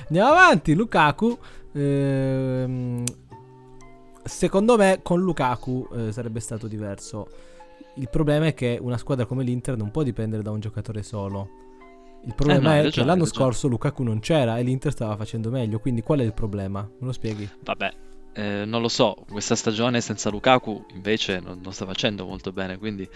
[0.07, 1.37] Andiamo avanti, Lukaku.
[1.73, 3.03] ehm,
[4.23, 7.27] secondo me con Lukaku eh, sarebbe stato diverso.
[7.95, 11.49] Il problema è che una squadra come l'Inter non può dipendere da un giocatore solo.
[12.25, 15.15] Il problema Eh no, è ragione, che l'anno scorso Lukaku non c'era e l'Inter stava
[15.15, 15.79] facendo meglio.
[15.79, 16.81] Quindi qual è il problema?
[16.81, 17.49] Me lo spieghi?
[17.63, 17.93] Vabbè,
[18.33, 22.77] eh, non lo so, questa stagione senza Lukaku invece non, non sta facendo molto bene,
[22.77, 23.07] quindi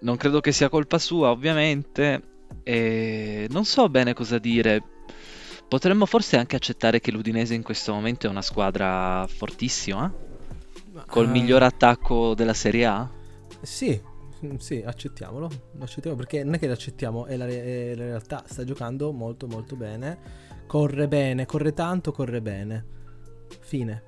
[0.00, 2.22] non credo che sia colpa sua, ovviamente.
[2.62, 4.82] E non so bene cosa dire.
[5.68, 10.12] Potremmo forse anche accettare che l'Udinese in questo momento è una squadra fortissima,
[11.06, 13.10] col Ah, miglior attacco della Serie A.
[13.60, 14.00] Sì,
[14.58, 15.50] sì, accettiamolo.
[15.72, 18.44] Lo accettiamo perché non è che lo accettiamo, è la, re- è la realtà.
[18.46, 20.18] Sta giocando molto molto bene.
[20.66, 22.86] Corre bene, corre tanto, corre bene.
[23.60, 24.02] Fine.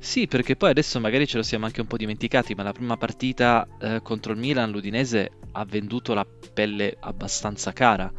[0.00, 2.96] Sì, perché poi adesso magari ce lo siamo anche un po' dimenticati, ma la prima
[2.96, 8.10] partita eh, contro il Milan, l'Udinese ha venduto la pelle abbastanza cara.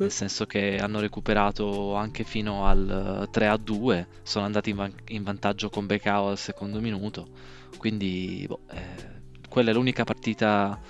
[0.00, 4.94] Nel senso che hanno recuperato anche fino al 3 a 2, sono andati in, van-
[5.08, 7.28] in vantaggio con Becao al secondo minuto,
[7.76, 10.80] quindi boh, eh, quella è l'unica partita,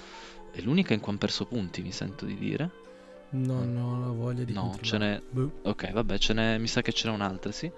[0.52, 2.70] è l'unica in cui hanno perso punti, mi sento di dire.
[3.30, 5.22] No, no, la voglia di No, ce n'è...
[5.30, 5.52] Boh.
[5.62, 6.58] Ok, vabbè, ce n'è...
[6.58, 7.70] mi sa che ce n'è un'altra, sì.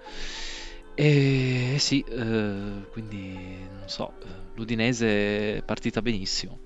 [0.95, 6.59] E sì, eh, quindi non so, eh, l'Udinese è partita benissimo.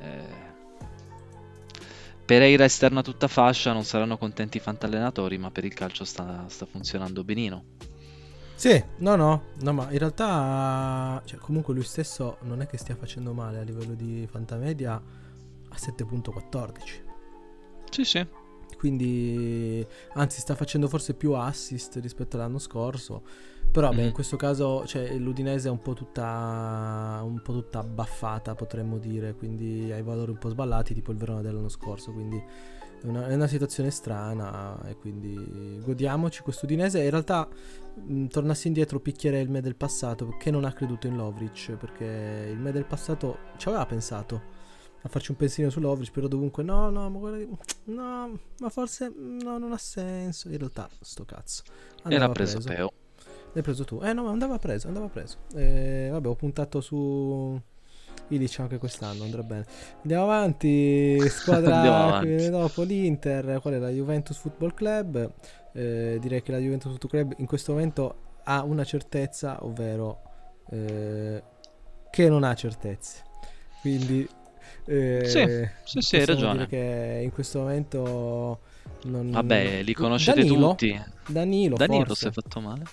[0.00, 0.47] Eh,
[2.28, 6.66] Pereira esterna tutta fascia, non saranno contenti i fantallenatori, ma per il calcio sta, sta
[6.66, 7.64] funzionando benino.
[8.54, 12.96] Sì, no, no, no, ma in realtà, cioè, comunque lui stesso non è che stia
[12.96, 16.72] facendo male a livello di fantamedia a 7.14.
[17.88, 18.26] Sì, sì.
[18.76, 23.22] Quindi, anzi, sta facendo forse più assist rispetto all'anno scorso.
[23.70, 24.12] Però, beh, in Mhm.
[24.12, 29.92] questo caso, cioè, l'Udinese è un po' tutta un po' tutta abbaffata, potremmo dire, quindi
[29.92, 32.36] ha i valori un po' sballati, tipo il Verona dell'anno scorso, quindi
[33.00, 37.02] è una, è una situazione strana e quindi godiamoci questo Udinese.
[37.02, 37.46] In realtà,
[37.94, 42.48] mh, tornassi indietro, picchierei il me del passato, che non ha creduto in Lovric, perché
[42.50, 44.42] il me del passato ci aveva pensato
[45.02, 47.44] a farci un pensierino su Lovric, però dovunque no, no, ma guarda
[47.84, 50.48] no, ma forse no, non ha senso.
[50.48, 51.62] In realtà, sto cazzo.
[51.66, 52.90] E Andava l'ha preso Peo.
[53.52, 54.00] L'hai preso tu?
[54.02, 55.38] Eh no, ma andava preso, andava preso.
[55.54, 57.60] Eh, vabbè, ho puntato su
[58.28, 59.64] Ilic anche quest'anno, andrà bene.
[60.02, 62.50] Andiamo avanti, squadra Andiamo avanti.
[62.50, 65.32] dopo l'Inter, qual è la Juventus Football Club?
[65.72, 70.20] Eh, direi che la Juventus Football Club in questo momento ha una certezza, ovvero
[70.70, 71.42] eh,
[72.10, 73.22] che non ha certezze.
[73.80, 74.28] Quindi
[74.86, 76.66] eh, Sì, sì, sì, hai ragione.
[76.66, 78.60] che in questo momento
[79.04, 80.70] non, Vabbè, li conoscete Danilo?
[80.70, 81.00] tutti.
[81.26, 82.14] Danilo, Danilo forse.
[82.14, 82.84] si è fatto male?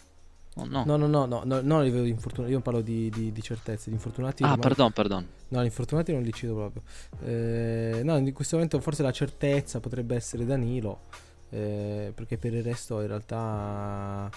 [0.57, 0.85] Oh, no.
[0.85, 3.41] No, no, no, no, no, non a livello di infortunati, io parlo di, di, di
[3.41, 4.43] certezze, di infortunati.
[4.43, 5.27] Ah, pardon, pardon.
[5.49, 6.81] No, gli infortunati non li cito proprio.
[7.23, 11.01] Eh, no, in questo momento forse la certezza potrebbe essere Danilo,
[11.49, 14.29] eh, perché per il resto in realtà...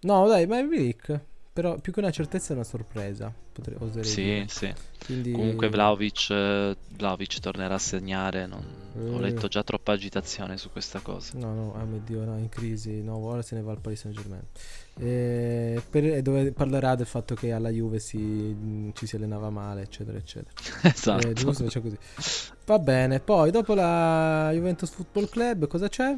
[0.00, 1.20] No, dai, ma è Milik,
[1.60, 4.44] però più che una certezza è una sorpresa, potrei, oserei Sì, dire.
[4.46, 4.72] sì.
[5.06, 5.32] Quindi...
[5.32, 8.46] Comunque Vlaovic, eh, Vlahovic tornerà a segnare.
[8.46, 8.64] non-
[8.96, 9.20] Ho Eh.
[9.20, 11.32] letto già troppa agitazione su questa cosa.
[11.36, 13.98] No, no, ah mio Dio, no, in crisi, no, ora se ne va al Paris
[14.02, 14.42] Saint Germain.
[15.00, 19.82] E per- e dove parlerà del fatto che alla Juve si, ci si allenava male,
[19.82, 20.52] eccetera, eccetera.
[20.88, 21.28] Esatto.
[21.28, 21.98] Eh, giusto, c'è così.
[22.66, 26.16] Va bene, poi dopo la Juventus Football Club cosa c'è?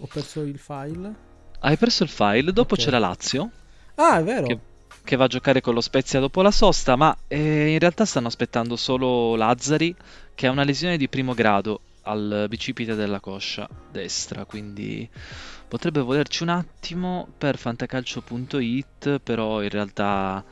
[0.00, 1.14] Ho perso il file.
[1.60, 2.52] Hai perso il file.
[2.54, 2.80] Dopo Ok.
[2.80, 3.50] c'è la Lazio.
[3.96, 4.48] Ah, è vero.
[4.48, 4.60] Che,
[5.04, 8.26] che va a giocare con lo Spezia dopo la sosta, ma eh, in realtà stanno
[8.28, 9.94] aspettando solo Lazzari,
[10.34, 15.08] che ha una lesione di primo grado al bicipite della coscia destra, quindi
[15.68, 20.44] potrebbe volerci un attimo per fantacalcio.it, però in realtà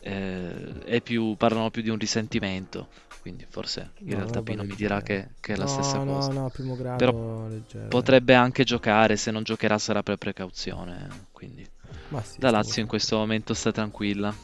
[0.00, 4.74] eh, è più, parlano più di un risentimento, quindi forse in No, realtà Pino mi
[4.76, 6.32] dirà che, che è la no, stessa no, cosa.
[6.32, 7.88] no, primo grado Però leggero.
[7.88, 11.66] Potrebbe anche giocare, se non giocherà sarà per precauzione, quindi
[12.20, 14.34] sì, la Lazio in questo momento sta tranquilla.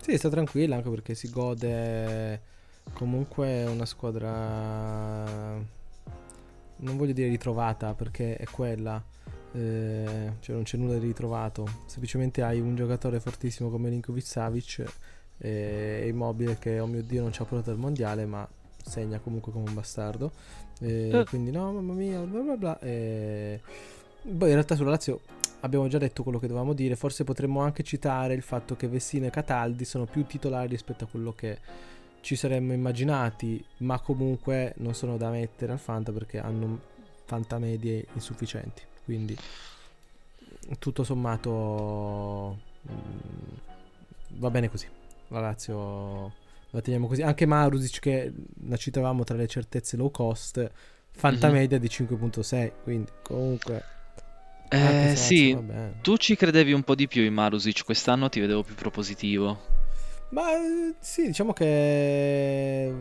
[0.00, 2.40] Sì, sta tranquilla anche perché si gode
[2.92, 5.54] comunque una squadra
[6.80, 9.02] non voglio dire ritrovata perché è quella
[9.52, 14.84] eh, cioè non c'è nulla di ritrovato semplicemente hai un giocatore fortissimo come Linkovic Savic
[15.38, 18.48] eh, e Immobile che oh mio dio non ci ha portato al mondiale ma
[18.82, 20.32] segna comunque come un bastardo
[20.80, 21.24] Eh, Eh.
[21.24, 23.60] quindi no mamma mia bla bla bla eh,
[24.22, 25.20] poi in realtà sulla Lazio
[25.60, 26.96] abbiamo già detto quello che dovevamo dire.
[26.96, 31.06] Forse potremmo anche citare il fatto che Vessino e Cataldi sono più titolari rispetto a
[31.06, 31.58] quello che
[32.20, 36.80] ci saremmo immaginati, ma comunque non sono da mettere al Fanta perché hanno
[37.24, 38.82] Fanta medie insufficienti.
[39.04, 39.36] Quindi
[40.78, 42.58] tutto sommato
[42.90, 44.86] mm, va bene così.
[45.28, 46.32] La Lazio
[46.70, 47.22] la teniamo così.
[47.22, 48.32] Anche Marusic che
[48.66, 50.70] la citavamo tra le certezze low cost,
[51.10, 51.52] Fanta Mhm.
[51.54, 53.82] media di 5.6, quindi comunque
[54.70, 55.58] Eh, se sì,
[56.02, 59.76] tu ci credevi un po' di più in Marusic, quest'anno ti vedevo più propositivo.
[60.30, 62.92] Ma eh, sì, diciamo che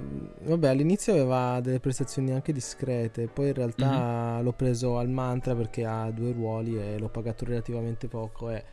[0.44, 5.84] vabbè, all'inizio aveva delle prestazioni anche discrete, poi in realtà l'ho preso al mantra perché
[5.84, 8.64] ha due ruoli e l'ho pagato relativamente poco e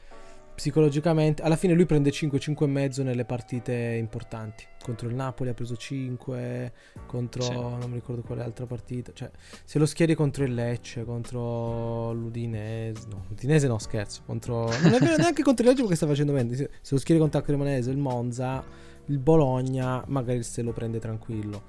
[0.55, 4.65] psicologicamente alla fine lui prende 5 5 e mezzo nelle partite importanti.
[4.83, 6.73] Contro il Napoli ha preso 5,
[7.07, 7.53] contro Sì.
[7.53, 9.31] non mi ricordo quale altra partita, cioè
[9.65, 14.99] se lo schieri contro il Lecce, contro l'Udinese, no, l'Udinese no, scherzo, contro non è
[14.99, 16.55] vero neanche contro il Lecce perché sta facendo bene.
[16.55, 18.63] Se se lo schieri contro il Cremonese, il Monza,
[19.07, 21.63] il Bologna, magari se lo prende tranquillo.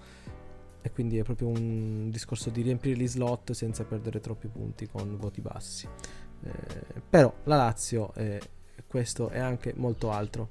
[0.81, 5.17] E quindi è proprio un discorso di riempire gli slot senza perdere troppi punti con
[5.17, 5.87] voti bassi.
[6.43, 8.37] Eh, però la Lazio è
[8.95, 10.47] questo e anche molto altro.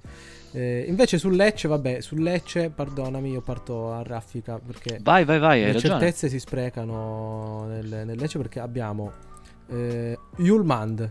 [0.53, 5.39] Eh, invece sul Lecce, vabbè, sul Lecce, perdonami, io parto a raffica perché Vai, vai,
[5.39, 5.99] vai, le ragione.
[5.99, 9.11] certezze si sprecano nel, nel Lecce perché abbiamo
[9.69, 11.11] eh, Yulmand,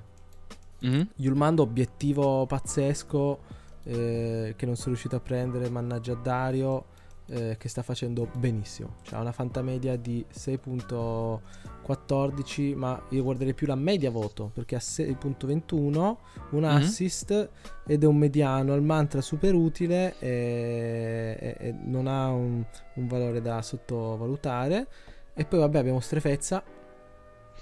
[0.82, 1.08] Mhm.
[1.16, 3.40] Yulmand obiettivo pazzesco
[3.86, 6.86] eh, che non sono riuscito a prendere, mannaggia Dario,
[7.34, 8.96] eh, che sta facendo benissimo.
[9.04, 16.18] C'ha una fantamedia di 6.14, ma io guarderei più la media voto perché ha 6.21,
[16.52, 16.64] un Mhm.
[16.66, 17.50] assist
[17.86, 22.64] ed è un mediano al mantra super utile e, e- e non ha un,
[22.96, 24.88] un valore da sottovalutare.
[25.34, 26.64] E poi vabbè abbiamo Strefezza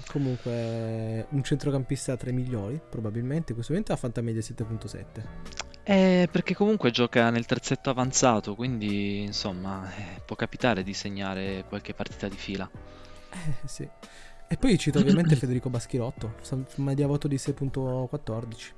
[0.07, 3.49] Comunque un centrocampista tra i migliori, probabilmente.
[3.49, 5.70] In questo momento ha fantamedia 7.7.
[5.83, 11.93] Eh, perché comunque gioca nel terzetto avanzato, quindi insomma eh, può capitare di segnare qualche
[11.93, 12.69] partita di fila.
[13.31, 13.87] Eh sì.
[14.47, 16.35] E poi cito ovviamente Federico Baschirotto,
[16.75, 18.73] media voto di 6.14.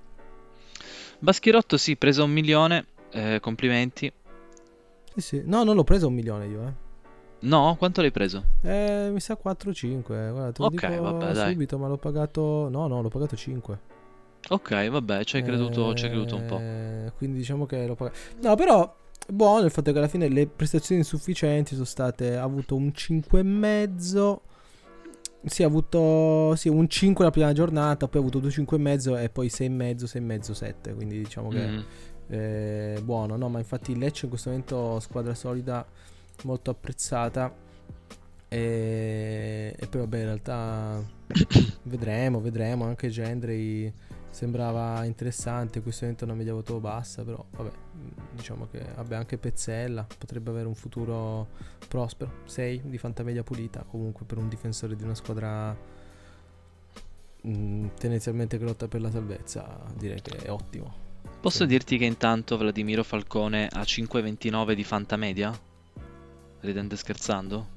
[1.20, 4.12] Baschirotto sì, preso un milione, eh, complimenti.
[5.16, 5.42] Sì, sì.
[5.46, 6.74] No, non l'ho preso un milione io, eh.
[7.40, 8.44] No, quanto l'hai preso?
[8.62, 10.02] Eh, mi sa 4-5.
[10.04, 11.52] Guarda, te lo Ok, dico vabbè, dai.
[11.52, 12.70] subito, ma l'ho pagato...
[12.70, 13.80] No, no, l'ho pagato 5.
[14.50, 16.60] Ok, vabbè, ci hai creduto, ci hai creduto un po'.
[16.60, 18.18] Eh, Quindi diciamo che l'ho pagato.
[18.42, 18.96] No, però
[19.28, 22.36] buono il fatto che alla fine le prestazioni insufficienti sono state.
[22.36, 24.38] Ha avuto un 5,5.
[25.46, 29.30] Sì, ha avuto sì, un 5 la prima giornata, poi ha avuto due 5,5 e
[29.30, 30.94] poi 6,5, 6,5, 7.
[30.94, 31.80] Quindi diciamo che Mm.
[32.30, 33.50] eh, buono, no?
[33.50, 35.86] Ma infatti il Lecce in questo momento squadra solida,
[36.44, 37.54] molto apprezzata.
[38.48, 41.04] E, e poi vabbè, in realtà
[41.84, 42.86] vedremo, vedremo.
[42.86, 43.92] Anche Gendry
[44.34, 45.78] sembrava interessante.
[45.78, 50.06] In questo momento una media voto bassa, però vabbè, mh, diciamo che vabbè, anche Pezzella
[50.18, 51.48] potrebbe avere un futuro
[51.88, 52.32] prospero.
[52.46, 55.76] 6 di fantamedia pulita, comunque per un difensore di una squadra
[57.42, 61.02] mh, tendenzialmente che lotta per la salvezza, direi che è ottimo.
[61.40, 61.68] Posso Sì.
[61.68, 65.58] dirti che intanto Vladimiro Falcone ha 5,29 di fantamedia?
[66.62, 67.68] Ridendo e scherzando?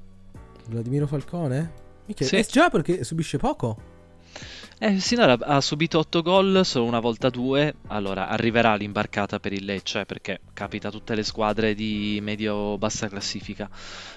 [0.69, 1.85] Vladimiro Falcone?
[2.05, 2.37] Mica, Sì.
[2.37, 3.95] eh, già perché subisce poco.
[4.79, 7.77] Eh, sinora ha subito 8 gol, solo una volta 2.
[7.87, 13.67] Allora, arriverà l'imbarcata per il Lecce, perché capita a tutte le squadre di medio-bassa classifica.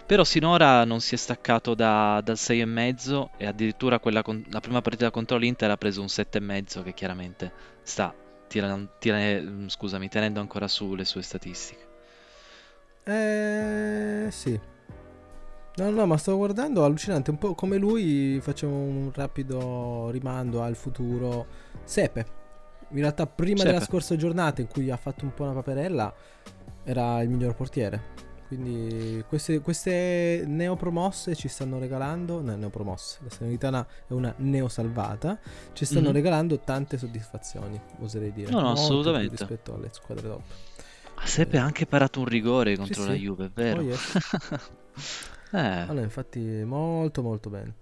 [0.05, 5.11] Però sinora non si è staccato da- dal 6,5 e addirittura con- la prima partita
[5.11, 8.15] contro l'Inter ha preso un 7,5 che chiaramente sta
[8.47, 11.89] tira- tira- scusami, tenendo ancora su le sue statistiche.
[13.05, 14.59] Eh, sì.
[15.81, 20.77] No, no, ma stavo guardando, allucinante, un po' come lui facciamo un rapido rimando al
[20.77, 21.47] futuro.
[21.85, 22.39] Sepe.
[22.91, 23.91] In realtà prima della Sepe.
[23.91, 26.13] scorsa giornata in cui ha fatto un po' una paperella
[26.85, 28.29] era il miglior portiere.
[28.49, 35.39] Quindi queste, queste neopromosse ci stanno regalando, no, neopromosse, la Salernitana è una neosalvata,
[35.73, 36.15] ci stanno Mhm.
[36.15, 38.51] regalando tante soddisfazioni, oserei dire.
[38.51, 39.37] No, no, Molte più assolutamente.
[39.37, 40.43] Rispetto alle squadre dopo.
[41.15, 43.15] Ah, Sepe ha anche parato un rigore contro Sì, la.
[43.15, 43.81] Juve, è vero?
[43.81, 44.19] Oh, yes.
[45.53, 47.75] Eh, Allora, infatti, molto molto bene.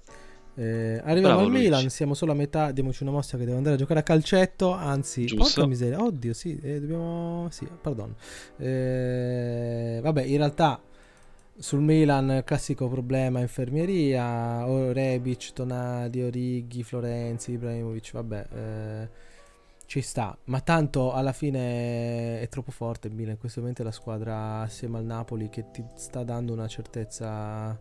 [0.55, 1.65] Eh, arriviamo Bravo, al Luigi.
[1.65, 4.73] Milan, siamo solo a metà, diamoci una mossa che devo andare a giocare a calcetto,
[4.73, 5.45] anzi, Giusto.
[5.61, 8.13] porca miseria, oddio, sì, eh, dobbiamo, sì, pardon.
[8.57, 10.81] Eh, vabbè, in realtà
[11.57, 19.09] sul Milan classico problema infermieria, Rebic, Tonali, Orighi, Florenzi, Ibrahimovic, vabbè, eh,
[19.89, 23.87] ci sta, ma tanto alla fine è troppo forte il Milan, in questo momento è
[23.87, 27.73] la squadra assieme al Napoli che ti sta dando una certezza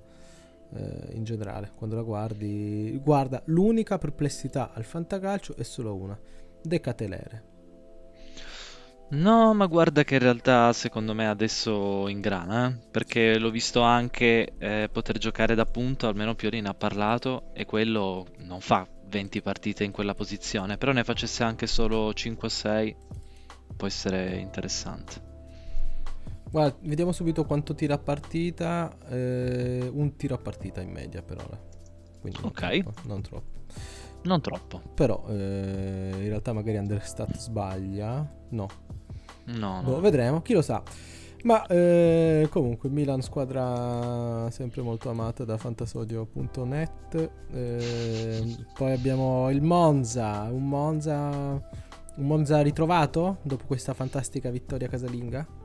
[0.74, 6.18] eh, in generale, quando la guardi, guarda, l'unica perplessità al fantacalcio è solo una,
[6.62, 7.57] decatelere.
[9.10, 14.54] No, ma guarda che in realtà secondo me adesso ingrana, eh, perché l'ho visto anche
[14.58, 19.42] eh, poter giocare da punto, almeno Pioli ne ha parlato, e quello non fa 20
[19.42, 22.96] partite in quella posizione, però ne facesse anche solo 5-6,
[23.78, 25.22] può essere interessante.
[26.50, 31.38] Guarda, vediamo subito quanto tira a partita, eh, un tiro a partita in media per
[31.40, 31.60] ora,
[32.22, 32.60] quindi non Ok.
[32.82, 33.57] troppo, non troppo.
[34.28, 34.82] Non troppo.
[34.94, 38.68] Però eh, in realtà magari Understat sbaglia, no,
[39.46, 40.00] No, Boh, no.
[40.00, 40.82] vedremo, chi lo sa.
[41.44, 47.30] Ma eh, comunque Milan squadra sempre molto amata da fantasodio.net.
[47.52, 51.86] Eh, poi abbiamo il Monza, un Monza
[52.18, 55.57] un Monza ritrovato dopo questa fantastica vittoria casalinga.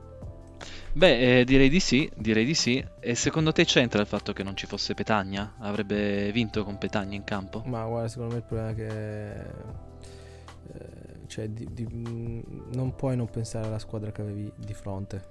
[0.95, 2.85] Beh, eh, direi di sì, direi di sì.
[3.01, 5.55] E secondo te c'entra il fatto che non ci fosse Petagna?
[5.61, 7.63] Avrebbe vinto con Petagna in campo?
[7.65, 9.41] Ma guarda, secondo me il problema è che
[10.75, 15.31] eh, cioè, di- di- mh, non puoi non pensare alla squadra che avevi di fronte.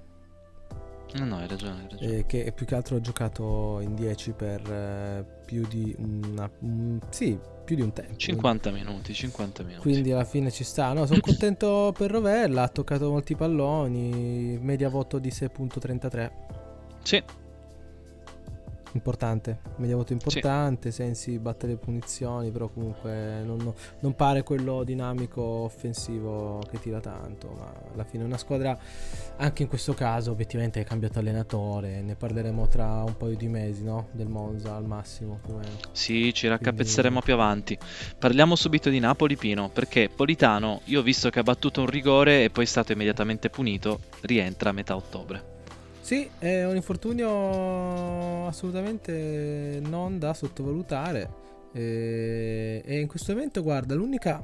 [1.14, 2.18] No, no, hai ragione, hai ragione.
[2.18, 6.98] eh, che più che altro ha giocato in 10 per eh, più di una, un-
[7.10, 8.16] sì, più di un tempo.
[8.16, 9.82] 50 minuti, 50 minuti.
[9.82, 10.92] Quindi alla fine ci sta.
[10.92, 16.30] No, sono contento per Rovella, ha toccato molti palloni, media voto di 6.33.
[17.02, 17.22] Sì,
[18.94, 25.42] Importante, media voto importante, Sensi batte le punizioni, però comunque non, non pare quello dinamico
[25.42, 28.78] offensivo che tira tanto, ma alla fine una squadra,
[29.36, 33.82] anche in questo caso obiettivamente è cambiato allenatore, ne parleremo tra un paio di mesi,
[33.82, 34.08] no?
[34.12, 35.78] Del Monza al massimo, meno.
[35.92, 37.78] sì, ci raccapezzeremo più avanti.
[38.18, 42.44] Parliamo subito di Napoli, Pino, perché Politano, io ho visto che ha battuto un rigore
[42.44, 45.51] e poi è stato immediatamente punito, rientra a metà ottobre.
[46.02, 51.40] Sì, è un infortunio assolutamente non da sottovalutare.
[51.72, 54.42] E, in questo momento, guarda, l'unica.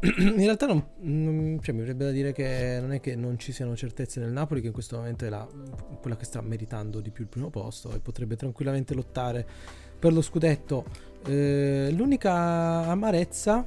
[0.04, 3.52] In realtà non, non- cioè, mi verrebbe da dire che non è che non ci
[3.52, 5.46] siano certezze nel Napoli, che in questo momento è la-
[6.00, 9.46] quella che sta meritando di più il primo posto e potrebbe tranquillamente lottare
[9.98, 10.84] per lo scudetto.
[11.26, 12.32] Eh, l'unica
[12.86, 13.64] amarezza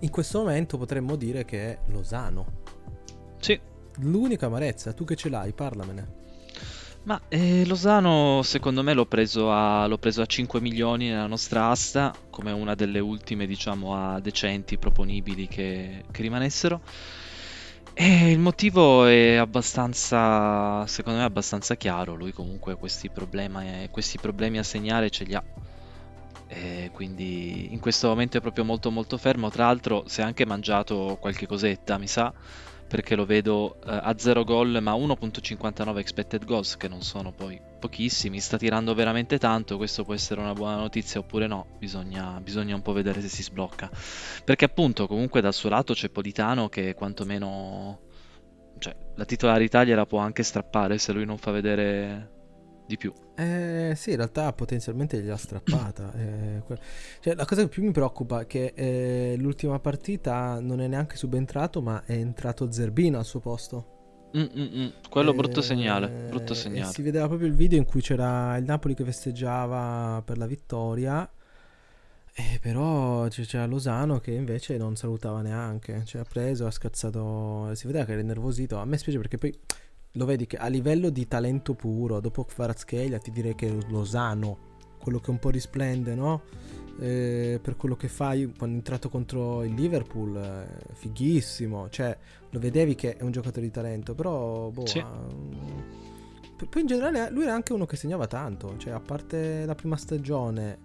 [0.00, 2.62] in questo momento potremmo dire che è Losano.
[3.38, 3.58] Sì,
[3.98, 6.22] L'unica amarezza, tu che ce l'hai, parlamene.
[7.04, 11.68] ma eh, Lozano secondo me l'ho preso, a, l'ho preso a 5 milioni nella nostra
[11.68, 16.80] asta, come una delle ultime, diciamo, a decenti, proponibili che, che rimanessero.
[17.96, 22.16] E il motivo è abbastanza, secondo me, abbastanza chiaro.
[22.16, 25.44] Lui comunque questi problemi, questi problemi a segnare ce li ha.
[26.48, 29.48] E quindi in questo momento è proprio molto molto fermo.
[29.48, 32.32] Tra l'altro si è anche mangiato qualche cosetta, mi sa,
[32.94, 37.60] perché lo vedo eh, a 0 gol ma 1.59 expected goals, che non sono poi
[37.80, 38.38] pochissimi.
[38.38, 42.82] Sta tirando veramente tanto, questo può essere una buona notizia oppure no, bisogna, bisogna un
[42.82, 43.90] po' vedere se si sblocca.
[44.44, 47.98] Perché appunto comunque dal suo lato c'è Politano che quantomeno...
[48.78, 52.33] Cioè, la titolarità gliela può anche strappare se lui non fa vedere
[52.86, 53.12] di più.
[53.36, 56.12] Eh, sì, in realtà potenzialmente gliel'ha strappata.
[56.14, 56.78] eh, que-
[57.20, 61.16] cioè, la cosa che più mi preoccupa è che eh, l'ultima partita non è neanche
[61.16, 63.92] subentrato, ma è entrato Zerbino al suo posto.
[64.36, 64.88] Mm, mm, mm.
[65.08, 66.92] Quello brutto Eh, segnale, brutto E segnale.
[66.92, 71.28] si vedeva proprio il video in cui c'era il Napoli che festeggiava per la vittoria.
[72.36, 76.02] E però c'era Lozano che invece non salutava neanche.
[76.04, 77.72] Cioè, ha preso, ha scazzato.
[77.74, 78.76] Si vedeva che era innervosito.
[78.78, 79.56] A me spiace perché poi
[80.16, 85.18] lo vedi che a livello di talento puro, dopo Kvaratskhelia, ti direi che Lozano, quello
[85.20, 86.42] che un po' risplende, no?
[87.00, 91.88] Eh, per quello che fa io, quando è entrato contro il Liverpool, eh, fighissimo.
[91.90, 92.16] Cioè,
[92.50, 95.04] lo vedevi che è un giocatore di talento, però boh, Sì.
[96.56, 99.74] P- poi in generale lui era anche uno che segnava tanto, cioè a parte la
[99.74, 100.78] prima stagione,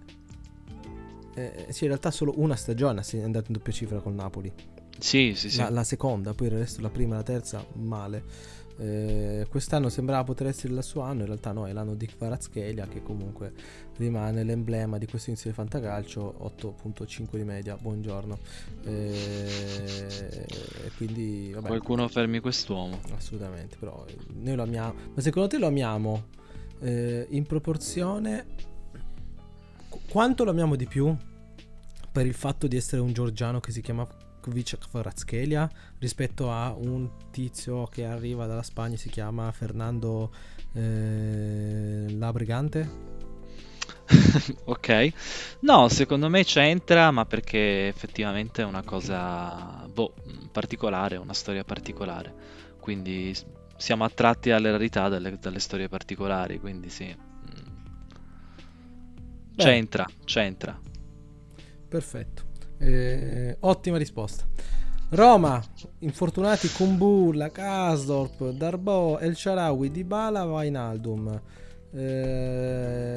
[1.36, 4.52] eh, sì, in realtà solo una stagione è andato in doppia cifra col Napoli,
[4.98, 5.58] Sì, sì, sì.
[5.60, 8.58] la, la seconda, poi il resto la prima e la terza male.
[8.80, 12.88] Eh, quest'anno sembrava poter essere il suo anno, in realtà no, è l'anno di Kvaratskhelia
[12.88, 13.52] che comunque
[13.98, 18.38] rimane l'emblema di questo inizio di fantacalcio, 8.5 di media, buongiorno.
[18.86, 20.46] Eh,
[20.86, 21.68] E quindi vabbè.
[21.68, 23.00] Qualcuno fermi quest'uomo.
[23.16, 24.06] Assolutamente, però
[24.36, 24.94] noi lo amiamo.
[25.14, 26.28] Ma secondo te lo amiamo
[26.80, 28.46] eh, in proporzione?
[29.90, 31.14] Qu- Quanto lo amiamo di più
[32.12, 34.08] per il fatto di essere un georgiano che si chiama
[34.50, 35.70] Kvic Kvaratskhelia
[36.00, 40.32] rispetto a un tizio che arriva dalla Spagna si chiama Fernando
[40.74, 43.18] eh, La Brigante?
[44.66, 45.14] Ok.
[45.62, 50.14] No, secondo me c'entra, ma perché effettivamente è una cosa, boh,
[50.52, 52.34] particolare, una storia particolare.
[52.80, 53.36] Quindi
[53.78, 57.06] siamo attratti alle rarità dalle, dalle storie particolari, quindi sì.
[57.06, 57.76] Mm.
[59.54, 59.64] Beh.
[59.64, 60.80] C'entra, c'entra.
[61.88, 62.49] Perfetto.
[62.80, 64.46] Eh, ottima risposta.
[65.12, 65.62] Roma,
[66.00, 71.42] infortunati Kumbulla, Kasdorp, Darbo, El Sharawi, Dybala, Wijnaldum.
[71.92, 73.12] Ehm,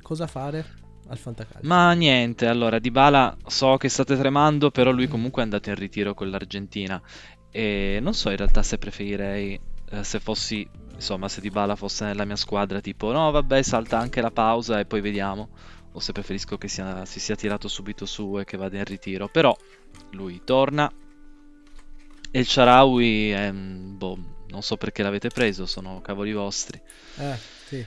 [0.00, 0.64] cosa fare
[1.08, 1.66] al fantacalcio?
[1.66, 6.12] Ma niente, allora Dybala so che state tremando, però lui comunque è andato in ritiro
[6.12, 7.00] con l'Argentina
[7.50, 9.58] e non so in realtà se preferirei
[9.88, 14.20] eh, se fossi, insomma, se Dybala fosse nella mia squadra, tipo no, vabbè, salta anche
[14.20, 15.48] la pausa e poi vediamo,
[15.96, 19.28] o se preferisco che sia- si sia tirato subito su e che vada in ritiro,
[19.28, 19.56] però
[20.12, 20.90] lui torna
[22.30, 24.18] e il Sharawi è, mm, boh,
[24.48, 26.80] non so perché l'avete preso, sono cavoli vostri.
[27.18, 27.86] Eh, sì.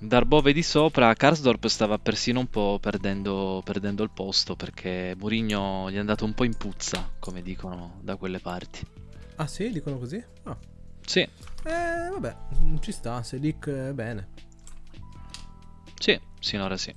[0.00, 5.94] Darbove di sopra, Karsdorp stava persino un po' perdendo, perdendo il posto perché Mourinho gli
[5.96, 8.86] è andato un po' in puzza, come dicono da quelle parti.
[9.36, 10.22] Ah sì, dicono così?
[10.44, 10.56] Ah.
[11.06, 11.26] Sì,
[11.64, 12.36] Eh, vabbè,
[12.80, 14.28] ci sta, se Dick è bene.
[16.00, 16.94] sì, sinora sì.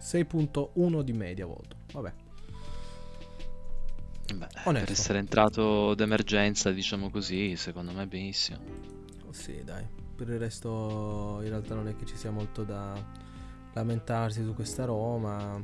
[0.00, 1.76] 6.1 di media voto.
[1.92, 2.12] Vabbè.
[4.34, 8.58] Beh, per essere entrato d'emergenza, diciamo così, secondo me benissimo.
[9.30, 9.84] Sì, dai.
[10.14, 12.94] Per il resto in realtà non è che ci sia molto da
[13.72, 15.62] lamentarsi su questa Roma.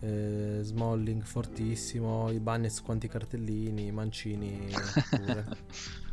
[0.00, 4.68] Eh, Smalling fortissimo, i Bagnets quanti cartellini, Mancini.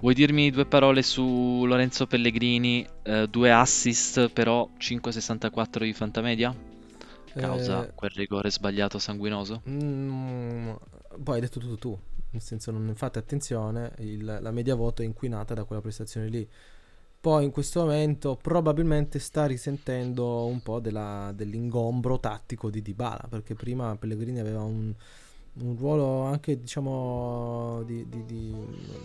[0.00, 2.86] Vuoi dirmi due parole su Lorenzo Pellegrini?
[3.02, 6.54] Eh, due assist, però 5,64 di Fantamedia?
[7.36, 9.62] Causa Eh, quel rigore sbagliato sanguinoso?
[9.68, 10.72] mm,
[11.22, 11.98] poi hai detto tutto tu,
[12.30, 16.48] nel senso non fate attenzione, il- la media voto è inquinata da quella prestazione lì.
[17.20, 23.54] Poi in questo momento probabilmente sta risentendo un po' della- dell'ingombro tattico di Dybala, perché
[23.54, 24.94] prima Pellegrini aveva un,
[25.60, 28.50] un ruolo anche diciamo di, di- di-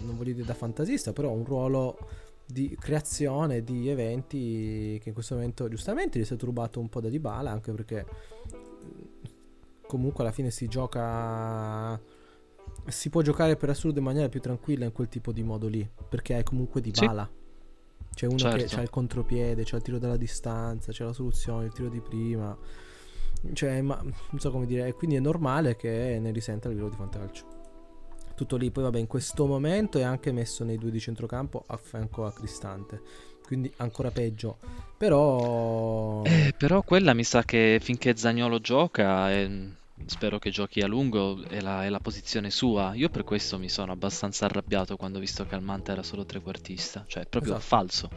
[0.02, 1.98] non voglio dire da fantasista, però un ruolo
[2.46, 7.02] di creazione di eventi che in questo momento giustamente gli è stato rubato un po'
[7.02, 8.06] da Dybala, anche perché
[9.88, 12.00] comunque alla fine si gioca
[12.88, 15.88] si può giocare per assurdo in maniera più tranquilla in quel tipo di modo lì,
[16.10, 17.30] perché hai comunque Sì, Dybala.
[18.14, 18.76] C'è uno che certo.
[18.76, 22.56] c'ha il contropiede, c'ha il tiro dalla distanza, c'è la soluzione, il tiro di prima.
[23.54, 26.90] Cioè, ma non so come dire, e quindi è normale che ne risenta a livello
[26.90, 27.53] di fantacalcio.
[28.44, 31.78] Tutto lì, poi vabbè, in questo momento è anche messo nei due di centrocampo a
[31.78, 33.02] fianco a Cristante,
[33.42, 34.58] quindi ancora peggio.
[34.98, 39.72] Però Eh, però quella mi sa che finché Zaniolo gioca, e
[40.08, 42.94] spero che giochi a lungo, è la, è la posizione sua.
[42.96, 47.06] Io per questo mi sono abbastanza arrabbiato quando ho visto che Almanta era solo trequartista,
[47.08, 48.10] cioè proprio esatto, falso.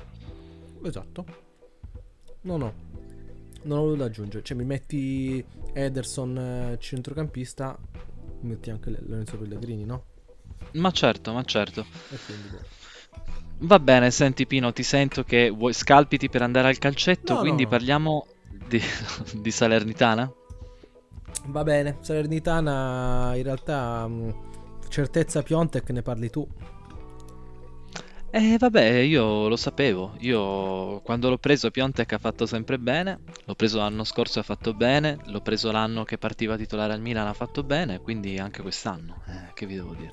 [0.82, 1.24] esatto.
[2.40, 2.72] No, no,
[3.62, 4.42] non ho da aggiungere.
[4.42, 7.78] Cioè, mi metti Ederson eh, centrocampista,
[8.40, 10.14] mi metti anche Lorenzo Pellegrini, no?
[10.74, 11.86] Ma certo, ma certo.
[12.10, 12.64] Boh.
[13.58, 17.66] Va bene, senti Pino, ti sento che vuoi scalpiti per andare al calcetto, No, quindi
[17.66, 17.66] no.
[17.66, 18.80] parliamo di,
[19.34, 20.30] di Salernitana?
[21.48, 24.34] Va bene, Salernitana in realtà mh,
[24.88, 26.46] certezza Piontek ne parli tu.
[28.30, 33.54] Eh vabbè, io lo sapevo, io quando l'ho preso Piontek ha fatto sempre bene, l'ho
[33.54, 37.26] preso l'anno scorso e ha fatto bene, l'ho preso l'anno che partiva titolare al Milan
[37.28, 40.12] ha fatto bene, quindi anche quest'anno, eh, che vi devo dire?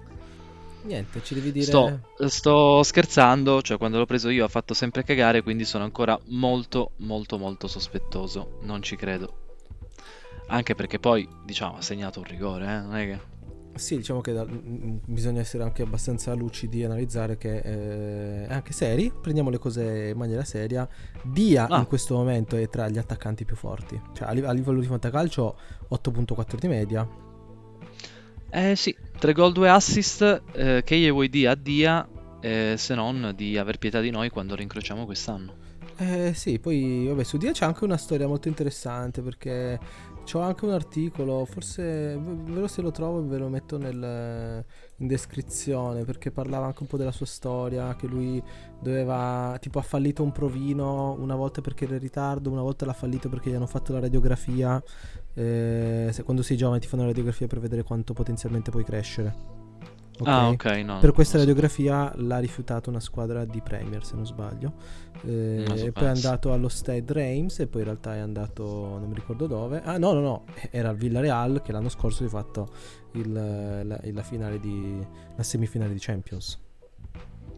[0.84, 5.04] Niente, ci devi Sto, dire sto scherzando, cioè quando l'ho preso io ha fatto sempre
[5.04, 9.38] cagare, quindi sono ancora molto molto molto sospettoso, non ci credo.
[10.48, 13.20] Anche perché poi, diciamo, ha segnato un rigore, eh, non è che...
[13.76, 19.12] Sì, diciamo che da- bisogna essere anche abbastanza lucidi e analizzare che eh, anche seri,
[19.20, 20.88] prendiamo le cose in maniera seria.
[21.24, 24.86] Dia in Ah, questo momento è tra gli attaccanti più forti, cioè a livello di
[24.86, 25.58] fantacalcio
[25.90, 27.08] 8.4 di media.
[28.54, 32.08] Eh sì, 3 gol, 2 assist, eh, che gli vuoi dire a Dia,
[32.40, 35.56] eh, se non di aver pietà di noi quando lo incrociamo quest'anno.
[35.96, 39.80] Eh sì, poi vabbè, su Dia c'è anche una storia molto interessante perché
[40.26, 44.66] c'ho anche un articolo, forse ve lo se lo trovo ve lo metto nel-
[44.98, 48.42] in descrizione perché parlava anche un po' della sua storia, che lui
[48.80, 52.94] doveva, tipo ha fallito un provino una volta perché era in ritardo, una volta l'ha
[52.94, 54.82] fallito perché gli hanno fatto la radiografia,
[55.34, 59.62] eh, se- quando sei giovane ti fanno la radiografia per vedere quanto potenzialmente puoi crescere.
[60.26, 60.66] Ah, Ok?
[60.86, 61.48] no, Per questa lo so.
[61.50, 64.74] radiografia l'ha rifiutato una squadra di Premier, se non sbaglio.
[65.26, 66.28] Eh, Non so, e poi è penso.
[66.28, 68.64] andato allo Stade Reims e poi in realtà è andato,
[69.00, 69.82] non mi ricordo dove.
[69.84, 72.70] Ah, no, no, no, era al Villarreal che l'anno scorso ha fatto
[73.14, 75.04] il- la, la finale di,
[75.36, 76.60] la semifinale di Champions.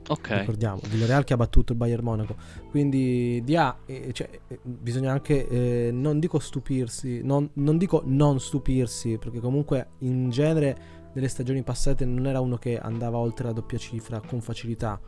[0.08, 2.36] Ok, Ricordiamo, Villarreal che ha battuto il Bayern Monaco.
[2.70, 8.04] Quindi di A, eh, cioè, eh, bisogna anche, eh, non dico stupirsi, non, non dico
[8.06, 10.78] non stupirsi, perché comunque in genere
[11.14, 15.00] nelle stagioni passate non era uno che andava oltre la doppia cifra con facilità,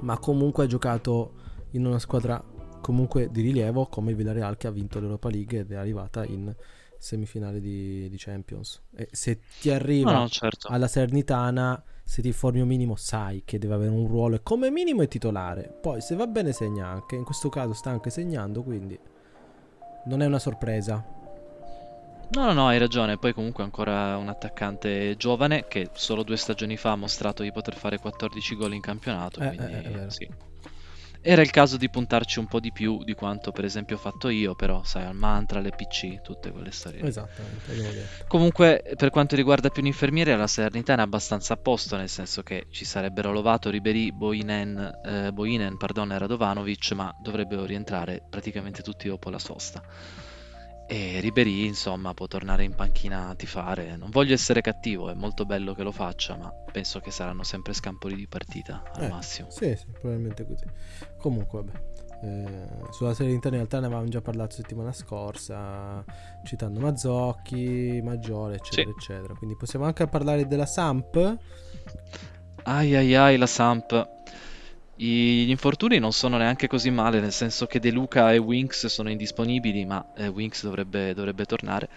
[0.00, 1.32] ma comunque ha giocato
[1.72, 2.42] in una squadra
[2.80, 6.54] comunque di rilievo come il Villarreal che ha vinto l'Europa League ed è arrivata in
[6.98, 8.82] semifinale di, di Champions.
[8.94, 10.68] E se ti no, arriva no, certo.
[10.68, 14.70] alla Salernitana, se ti informi un minimo, sai che deve avere un ruolo e come
[14.70, 15.76] minimo è titolare.
[15.82, 17.16] Poi, se va bene, segna anche.
[17.16, 18.96] In questo caso sta anche segnando, quindi
[20.04, 21.04] non è una sorpresa.
[22.28, 23.18] No, no, no, hai ragione.
[23.18, 27.50] Poi comunque è ancora un attaccante giovane che solo due stagioni fa ha mostrato di
[27.50, 30.28] poter fare 14 gol in campionato, Eh, quindi eh, sì.
[31.28, 34.28] Era il caso di puntarci un po' di più di quanto per esempio ho fatto
[34.28, 37.02] io, però sai, al mantra, alle PC, tutte quelle storie.
[37.02, 38.06] Esattamente.
[38.28, 42.68] Comunque, per quanto riguarda più l'infermiere, la Salernitana è abbastanza a posto, nel senso che
[42.70, 49.08] ci sarebbero Lovato, Ribery, Boinen, eh, Boinen, pardon, e Radovanovic, ma dovrebbero rientrare praticamente tutti
[49.08, 49.82] dopo la sosta.
[50.88, 53.96] E Ribery, insomma, può tornare in panchina a tifare.
[53.96, 57.72] Non voglio essere cattivo, è molto bello che lo faccia, ma penso che saranno sempre
[57.72, 59.50] scampoli di partita, al Eh, massimo.
[59.50, 60.64] sì, sì, probabilmente così.
[61.18, 61.78] Comunque, vabbè.
[62.22, 66.04] eh, sulla Salernitana in realtà ne avevamo già parlato settimana scorsa,
[66.44, 68.80] citando Mazzocchi, Maggiore, Sì.
[68.80, 69.34] eccetera, eccetera.
[69.34, 71.36] Quindi possiamo anche parlare della Samp.
[72.64, 74.08] Ai ai ai, la Samp.
[74.96, 79.10] Gli infortuni non sono neanche così male, nel senso che De Luca e Winks sono
[79.10, 81.88] indisponibili, ma eh, Winks dovrebbe, dovrebbe tornare.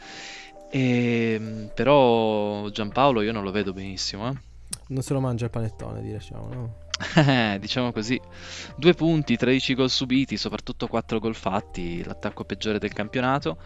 [0.70, 4.30] E, però Giampaolo io non lo vedo benissimo.
[4.30, 4.34] Eh.
[4.88, 6.74] Non se lo mangia il panettone, diciamo, no?
[7.60, 8.20] diciamo così.
[8.76, 13.58] Due punti, 13 gol subiti, soprattutto 4 gol fatti, l'attacco peggiore del campionato,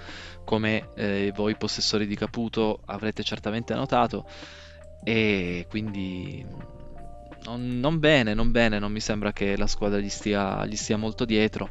[0.46, 4.26] come eh, voi possessori di Caputo avrete certamente notato.
[5.04, 6.46] E quindi
[7.46, 10.98] non, non, bene, non bene, non mi sembra che la squadra gli stia, gli stia
[10.98, 11.70] molto dietro.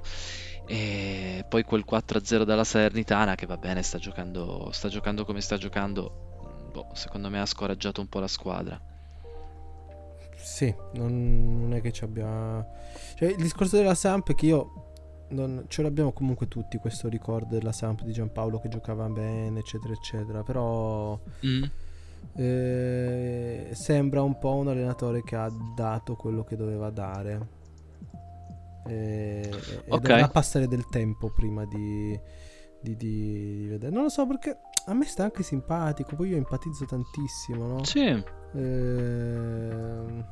[0.66, 5.56] E poi quel 4-0 dalla Salernitana che va bene, sta giocando, sta giocando come sta
[5.56, 8.80] giocando, boh, secondo me ha scoraggiato un po' la squadra.
[10.36, 12.66] Sì, non, non è che ci abbia...
[13.16, 14.86] Cioè, il discorso della Samp è che io...
[15.32, 19.94] Non, ce l'abbiamo comunque tutti questo ricordo della Samp di Giampaolo che giocava bene, eccetera,
[19.94, 20.42] eccetera.
[20.42, 21.18] Però...
[21.46, 21.62] Mm
[22.34, 27.60] eh, sembra un po' un allenatore che ha dato quello che doveva dare.
[28.86, 29.50] Eh, e
[29.88, 30.00] okay.
[30.00, 32.18] dovrà passare del tempo prima di,
[32.80, 33.92] di, di, di, vedere.
[33.92, 36.16] Non lo so perché a me sta anche simpatico.
[36.16, 37.84] Poi io empatizzo tantissimo, no?
[37.84, 38.24] Sì.
[38.54, 40.24] Eh,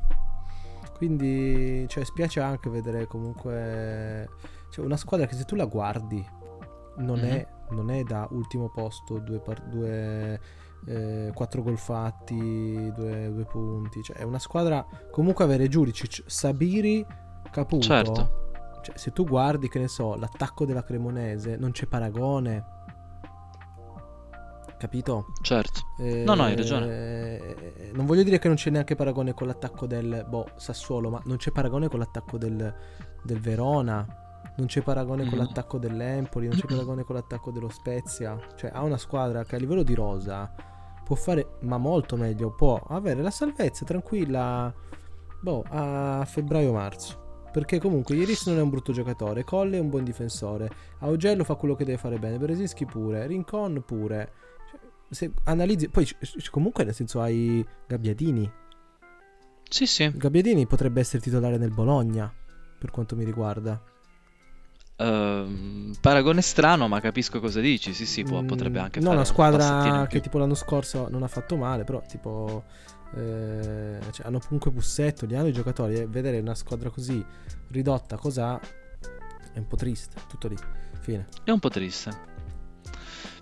[0.96, 4.28] quindi, cioè, spiace anche vedere comunque
[4.70, 6.24] cioè, una squadra che se tu la guardi
[6.96, 7.30] non, mm-hmm.
[7.30, 10.38] è, non è da ultimo posto, due, par- due
[10.86, 14.02] eh, 4 gol fatti, 2 punti.
[14.02, 14.86] Cioè, è una squadra.
[15.10, 17.04] Comunque avere Giuricic, Sabiri,
[17.50, 17.82] Caputo.
[17.82, 18.38] Certo.
[18.82, 22.78] Cioè, se tu guardi, che ne so, l'attacco della Cremonese, non c'è paragone.
[24.78, 25.26] Capito?
[25.42, 25.80] Certo.
[25.98, 26.86] Eh, no, no, hai ragione.
[26.86, 31.20] Eh, non voglio dire che non c'è neanche paragone con l'attacco del boh, Sassuolo, ma
[31.26, 32.74] non c'è paragone con l'attacco del,
[33.22, 34.06] del Verona.
[34.56, 35.28] Non c'è paragone mm.
[35.28, 38.38] con l'attacco dell'Empoli, non c'è paragone con l'attacco dello Spezia.
[38.56, 40.50] Cioè, ha una squadra che a livello di rosa
[41.10, 44.72] può fare, ma molto meglio, può avere la salvezza tranquilla,
[45.40, 47.48] boh, a febbraio-marzo.
[47.50, 51.56] Perché comunque Iris non è un brutto giocatore, Colle è un buon difensore, Augello fa
[51.56, 54.32] quello che deve fare bene, Beresinski pure, Rincon pure.
[54.70, 54.78] Cioè,
[55.10, 56.06] se analizzi, poi
[56.48, 58.48] comunque nel senso hai Gabbiadini.
[59.68, 60.12] Sì, sì.
[60.14, 62.32] Gabbiadini potrebbe essere titolare nel Bologna,
[62.78, 63.82] per quanto mi riguarda.
[65.00, 67.94] Uh, paragone strano, ma capisco cosa dici.
[67.94, 71.28] Sì, sì, può, potrebbe anche no, fare una squadra che tipo l'anno scorso non ha
[71.28, 72.64] fatto male, però tipo
[73.16, 77.24] eh, cioè, hanno comunque Bussetto, li hanno i giocatori e vedere una squadra così
[77.68, 78.60] ridotta cos'ha
[79.52, 80.56] è un po' triste, tutto lì.
[81.00, 81.26] Fine.
[81.44, 82.28] È un po' triste.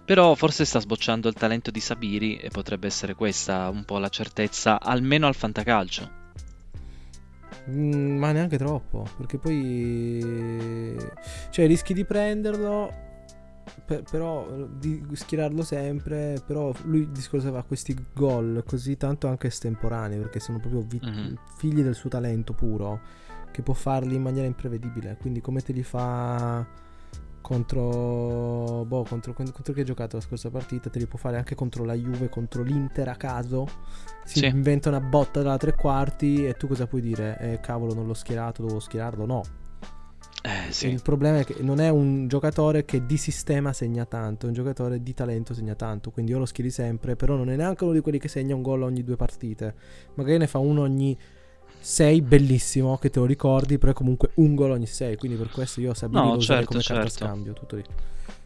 [0.04, 4.08] Però forse sta sbocciando il talento di Sabiri e potrebbe essere questa un po' la
[4.08, 6.17] certezza, almeno al fantacalcio.
[7.70, 10.96] Mm, ma neanche troppo, perché poi...
[11.50, 12.90] Cioè rischi di prenderlo,
[13.84, 19.48] per, però di schierarlo sempre, però lui il discorso fa questi gol così tanto anche
[19.48, 21.34] estemporanei, perché sono proprio vi- mm-hmm.
[21.56, 23.00] figli del suo talento puro,
[23.50, 26.86] che può farli in maniera imprevedibile, quindi come te li fa
[27.48, 31.54] contro, boh, contro, contro chi ha giocato la scorsa partita, te li può fare anche
[31.54, 33.66] contro la Juve, contro l'Inter a caso.
[34.26, 34.44] Si sì.
[34.44, 37.38] inventa una botta da tre quarti e tu cosa puoi dire?
[37.40, 39.24] Eh, cavolo, non l'ho schierato, dovevo schierarlo?
[39.24, 39.42] No.
[40.42, 40.88] Eh, sì.
[40.88, 44.54] Il problema è che non è un giocatore che di sistema segna tanto, è un
[44.54, 47.94] giocatore di talento segna tanto, quindi io lo schieri sempre, però non è neanche uno
[47.94, 49.74] di quelli che segna un gol ogni due partite.
[50.16, 51.16] Magari ne fa uno ogni
[51.80, 55.50] 6 bellissimo che te lo ricordi, però è comunque un gol ogni 6, quindi per
[55.50, 57.02] questo io Sabini no, lo certo, come certo.
[57.02, 57.84] carta scambio, tutto lì.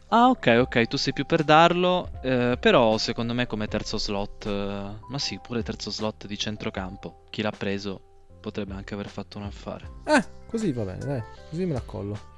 [0.09, 4.45] Ah ok ok, tu sei più per darlo, eh, però secondo me come terzo slot,
[4.45, 7.99] eh, ma sì, pure terzo slot di centrocampo, chi l'ha preso
[8.39, 9.89] potrebbe anche aver fatto un affare.
[10.05, 12.31] Eh, così va bene, dai, così me l'accollo.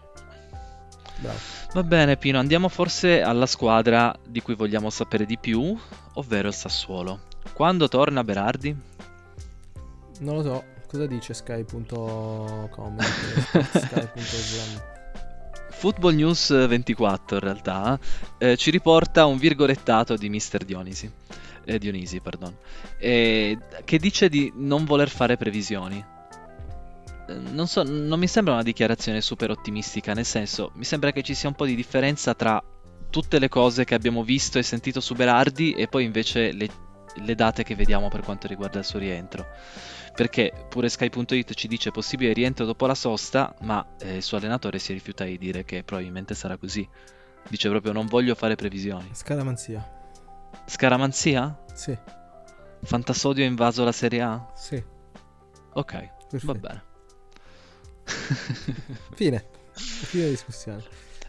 [1.19, 1.37] Bravo.
[1.73, 5.77] Va bene Pino, andiamo forse alla squadra di cui vogliamo sapere di più,
[6.13, 7.21] ovvero il Sassuolo.
[7.53, 8.75] Quando torna Berardi?
[10.19, 10.63] Non lo so,
[10.95, 12.95] Cosa dice sky.com?
[13.03, 14.81] sky.slam
[15.71, 17.99] Football News 24 in realtà
[18.37, 20.63] eh, ci riporta un virgolettato di Mr.
[20.63, 21.11] Dionisi,
[21.65, 22.21] eh, Dionisi
[22.97, 26.01] eh, che dice di non voler fare previsioni.
[27.27, 31.23] Eh, non, so, non mi sembra una dichiarazione super ottimistica, nel senso, mi sembra che
[31.23, 32.63] ci sia un po' di differenza tra
[33.09, 36.69] tutte le cose che abbiamo visto e sentito su Berardi e poi invece le,
[37.15, 39.45] le date che vediamo per quanto riguarda il suo rientro
[40.15, 44.79] perché pure Sky.it ci dice possibile rientro dopo la sosta, ma eh, il suo allenatore
[44.79, 46.87] si rifiuta di dire che probabilmente sarà così.
[47.49, 49.09] Dice proprio non voglio fare previsioni.
[49.13, 49.85] Scaramanzia.
[50.65, 51.63] Scaramanzia?
[51.73, 51.95] Sì.
[52.81, 54.51] Fantasodio ha invaso la Serie A?
[54.55, 54.81] Sì.
[55.73, 56.45] Ok, Perfetto.
[56.45, 56.83] va bene.
[59.15, 59.45] Fine.
[59.73, 60.83] Fine discussione.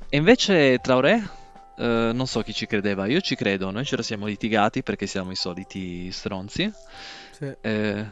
[0.09, 1.45] E invece Traoré?
[1.77, 5.07] Uh, non so chi ci credeva, io ci credo, noi ce lo siamo litigati perché
[5.07, 6.73] siamo i soliti stronzi.
[7.33, 7.55] Sì.
[7.61, 8.07] Eh,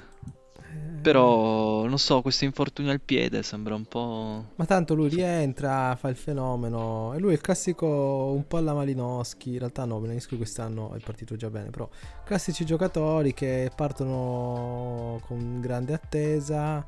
[1.05, 4.53] Però, non so, questo infortunio al piede sembra un po'...
[4.55, 7.13] Ma tanto lui rientra, fa il fenomeno.
[7.13, 7.87] E lui è il classico
[8.35, 9.53] un po' alla Malinowski.
[9.53, 11.69] In realtà no, Malinowski quest'anno è partito già bene.
[11.69, 11.87] Però
[12.25, 16.83] classici giocatori che partono con grande attesa.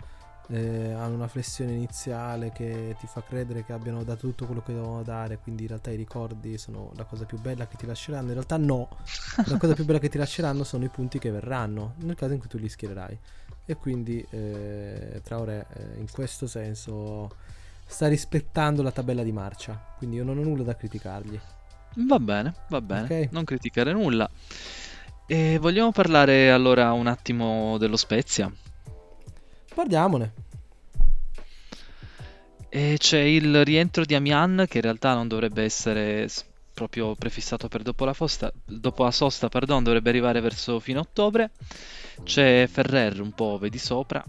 [0.49, 4.73] Eh, hanno una flessione iniziale che ti fa credere che abbiano dato tutto quello che
[4.73, 5.39] dovevano dare.
[5.39, 8.29] Quindi in realtà i ricordi sono la cosa più bella che ti lasceranno.
[8.29, 8.89] In realtà no.
[9.47, 11.95] La cosa più bella che ti lasceranno sono i punti che verranno.
[11.99, 13.19] Nel caso in cui tu li schiererai.
[13.65, 17.31] E quindi eh, Traoré eh, in questo senso
[17.85, 19.95] sta rispettando la tabella di marcia.
[19.99, 21.39] Quindi io non ho nulla da criticargli.
[21.99, 23.29] Va bene, va bene, Ok?
[23.33, 24.29] non criticare nulla.
[25.27, 28.53] E vogliamo parlare allora un attimo dello Spezia?
[29.77, 30.33] Parliamone.
[32.71, 36.27] E c'è il rientro di Amian che in realtà non dovrebbe essere
[36.73, 41.51] proprio prefissato per dopo la, fosta- dopo la sosta, pardon, dovrebbe arrivare verso fine ottobre.
[42.25, 44.25] C'è Ferrer un po' vedi sopra.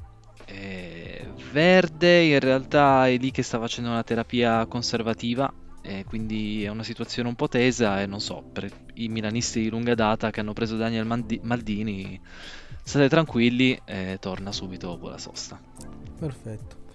[0.46, 5.50] E Verde in realtà è lì che sta facendo una terapia conservativa.
[6.06, 9.96] Quindi è una situazione un po' tesa e non so, per i milanisti di lunga
[9.96, 12.20] data che hanno preso Daniel Maldini,
[12.88, 15.60] state tranquilli, e torna subito dopo la sosta.
[16.18, 16.86] Perfetto.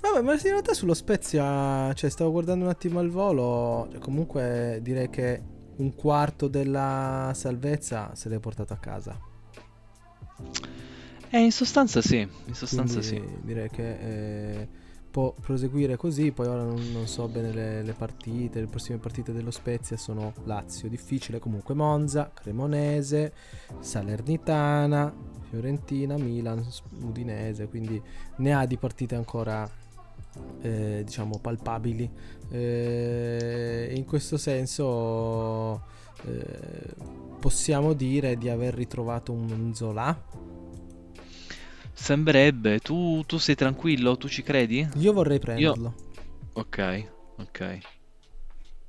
[0.00, 4.80] Vabbè, ma in realtà sullo Spezia, cioè stavo guardando un attimo al volo, cioè, comunque
[4.82, 5.42] direi che
[5.76, 9.18] un quarto della salvezza se l'è portato a casa.
[11.30, 13.38] E in sostanza sì, in sostanza Quindi sì.
[13.42, 14.68] direi che eh,
[15.10, 16.32] può proseguire così.
[16.32, 18.60] Poi ora non, non so bene le, le partite.
[18.60, 23.32] Le prossime partite dello Spezia sono Lazio, difficile comunque Monza, Cremonese,
[23.78, 25.14] Salernitana,
[25.52, 26.66] Fiorentina, Milan,
[27.02, 27.68] Udinese.
[27.68, 28.00] Quindi
[28.36, 29.68] ne ha di partite ancora
[30.62, 32.10] eh, diciamo palpabili.
[32.48, 35.82] Eh, in questo senso
[36.24, 36.94] eh,
[37.38, 40.18] possiamo dire di aver ritrovato un Zola.
[41.92, 44.88] Sembrerebbe, tu, tu sei tranquillo, tu ci credi?
[44.96, 45.42] Io vorrei Io...
[45.42, 45.94] prenderlo.
[46.54, 47.78] Ok, ok.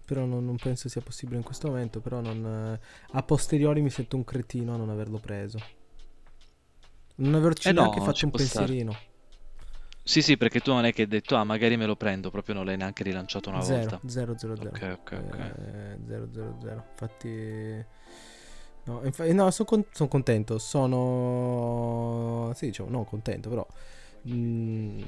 [0.05, 1.99] Però non, non penso sia possibile in questo momento.
[1.99, 2.79] Però non, eh,
[3.11, 5.81] a posteriori mi sento un cretino a non averlo preso.
[7.15, 8.75] Non averci Eh neanche no, fatto ci un può stare.
[8.75, 8.97] pensierino.
[10.03, 12.55] Sì, sì, perché tu non è che hai detto, ah, magari me lo prendo, proprio
[12.55, 14.01] non l'hai neanche rilanciato una Zero, volta.
[14.07, 14.75] zero, zero, zero.
[14.75, 15.37] Ok, ok, ok.
[15.37, 16.83] Eh, zero, zero, zero.
[16.91, 17.85] Infatti...
[18.85, 20.57] No, infa- no sono contento.
[20.57, 22.51] Sono...
[22.55, 23.65] Sì, diciamo, non contento, però...
[24.27, 25.01] mm,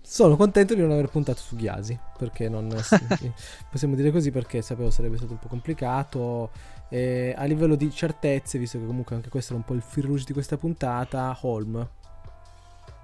[0.00, 1.98] sono contento di non aver puntato su Ghiasi.
[2.16, 2.68] Perché non...
[3.70, 6.50] possiamo dire così perché sapevo sarebbe stato un po' complicato.
[6.88, 10.04] E a livello di certezze, visto che comunque anche questo era un po' il fil
[10.04, 11.88] rouge di questa puntata, Holm.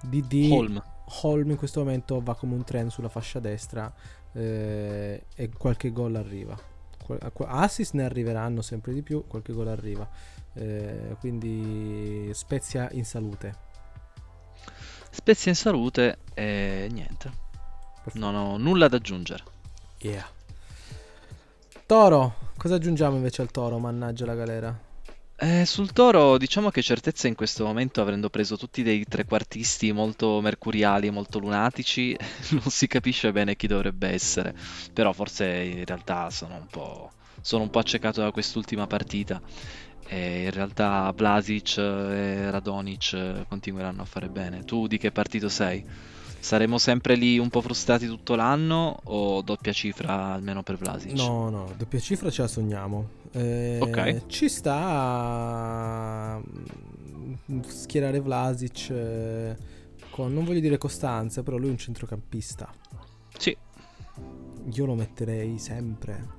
[0.03, 0.83] DD Holm.
[1.23, 3.93] Holm in questo momento va come un treno sulla fascia destra
[4.33, 6.57] eh, e qualche gol arriva.
[7.47, 10.09] Assist ne arriveranno sempre di più, qualche gol arriva.
[10.55, 13.69] Eh, quindi Spezia in salute.
[15.11, 17.49] Spezia in salute e niente.
[18.15, 19.43] Non ho nulla da aggiungere.
[19.99, 20.27] Yeah.
[21.85, 23.79] Toro, cosa aggiungiamo invece al Toro?
[23.79, 24.79] Mannaggia la galera.
[25.35, 30.43] Eh, sul Toro, diciamo che certezza in questo momento, avendo preso tutti dei trequartisti molto
[30.43, 32.15] mercuriali, molto lunatici,
[32.53, 34.55] non si capisce bene chi dovrebbe essere.
[34.93, 39.41] Però forse in realtà sono un po', sono un po' accecato da quest'ultima partita.
[40.07, 44.65] E in realtà Vlasic e Radonic eh, continueranno a fare bene.
[44.65, 45.83] Tu di che partito sei?
[46.41, 51.13] Saremo sempre lì un po' frustrati tutto l'anno o doppia cifra almeno per Vlasic?
[51.13, 53.09] No, no, doppia cifra ce la sogniamo.
[53.33, 54.27] Eh, Ok.
[54.27, 59.57] Ci sta mm, schierare Vlasic eh,
[60.11, 62.73] con, non voglio dire costanza, però lui è un centrocampista.
[63.37, 63.57] Sì.
[64.73, 66.39] Io lo metterei sempre.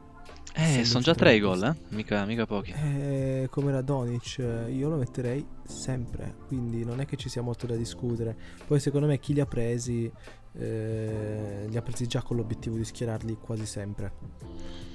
[0.53, 1.95] Eh, sono già tre i gol, eh?
[1.95, 2.71] Mica, mica pochi.
[2.71, 6.35] Eh, come Radonic, eh, io lo metterei sempre.
[6.47, 8.35] Quindi non è che ci sia molto da discutere.
[8.67, 10.11] Poi secondo me chi li ha presi,
[10.53, 14.11] eh, li ha presi già con l'obiettivo di schierarli quasi sempre.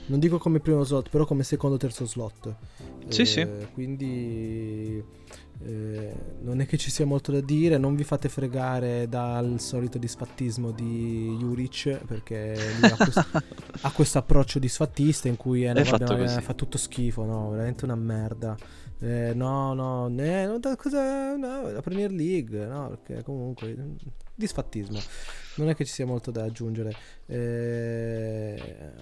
[0.06, 2.54] Non dico come primo slot, però come secondo o terzo slot.
[3.08, 3.40] Sì, sì.
[3.40, 5.02] Eh, Quindi
[5.64, 7.78] eh, non è che ci sia molto da dire.
[7.78, 13.26] Non vi fate fregare dal solito disfattismo di Juric, perché lui ha questo,
[13.82, 17.96] ha questo approccio disfattista in cui eh, no, vabbè, fa tutto schifo, no, veramente una
[17.96, 18.56] merda.
[18.98, 23.76] Eh, no, no, eh, no, cosa, no, la Premier League, no, perché comunque
[24.34, 24.98] disfattismo.
[25.56, 26.94] Non è che ci sia molto da aggiungere.
[27.26, 28.92] Eh,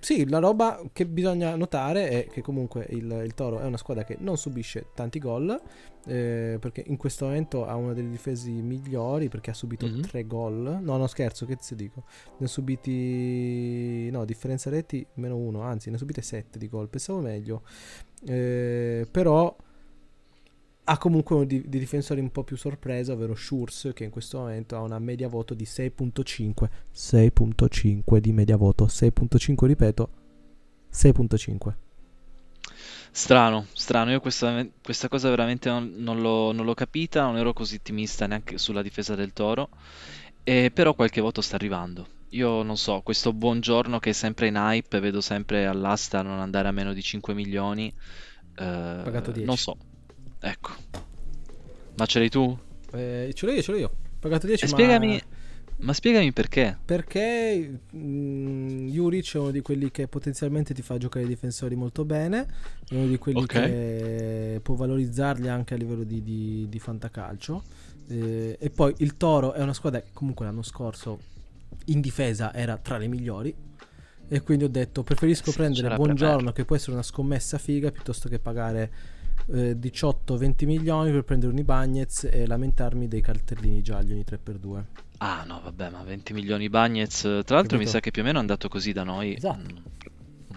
[0.00, 4.04] sì, la roba che bisogna notare è che comunque il, il Toro è una squadra
[4.04, 5.60] che non subisce tanti gol,
[6.06, 10.00] eh, perché in questo momento ha una delle difese migliori, perché ha subito Mhm.
[10.02, 10.78] tre gol.
[10.82, 12.04] No, no, scherzo, che ti dico?
[12.38, 14.08] Ne ha subiti...
[14.10, 17.62] No, differenza reti meno uno, anzi ne ha subite sette di gol, pensavo meglio.
[18.26, 19.54] Eh, però
[20.90, 24.38] ha comunque uno di, di difensori un po' più sorpresa, ovvero Schurz, che in questo
[24.38, 26.68] momento ha una media voto di 6.5.
[26.92, 30.10] 6.5 di media voto, 6.5 ripeto,
[30.92, 31.74] 6.5.
[33.12, 37.52] Strano, strano, io questa, questa cosa veramente non, non l'ho, non l'ho capita, non ero
[37.52, 39.68] così ottimista neanche sulla difesa del Toro,
[40.42, 42.06] e però qualche voto sta arrivando.
[42.30, 46.66] Io non so, questo buongiorno che è sempre in hype, vedo sempre all'asta non andare
[46.66, 49.46] a meno di 5 milioni, eh, Pagato 10.
[49.46, 49.76] non so,
[50.40, 50.70] ecco.
[51.96, 52.56] Ma ce l'hai tu?
[52.92, 53.90] Eh, ce l'ho io, ce l'ho io.
[54.18, 54.74] Pagato 10, E ma...
[54.74, 55.22] spiegami,
[55.78, 56.78] ma spiegami perché.
[56.84, 62.04] Perché mm, Juric è uno di quelli che potenzialmente ti fa giocare i difensori molto
[62.04, 62.46] bene,
[62.88, 63.46] è uno di quelli Ok.
[63.46, 67.62] che può valorizzarli anche a livello di, di, di fantacalcio.
[68.08, 71.20] Eh, e poi il Toro è una squadra che comunque l'anno scorso
[71.86, 73.54] in difesa era tra le migliori.
[74.32, 78.28] E quindi ho detto preferisco Sì, prendere Buongiorno che può essere una scommessa figa piuttosto
[78.28, 78.90] che pagare
[79.52, 84.82] eh, 18-20 milioni per prendere un Ibagnez e lamentarmi dei cartellini gialli ogni 3x2.
[85.18, 87.90] Ah no, vabbè, ma 20 milioni Bagnets, tra l'altro mi Capito?
[87.90, 89.34] sa che più o meno è andato così da noi.
[89.34, 89.74] Esatto.
[89.74, 89.76] Mm,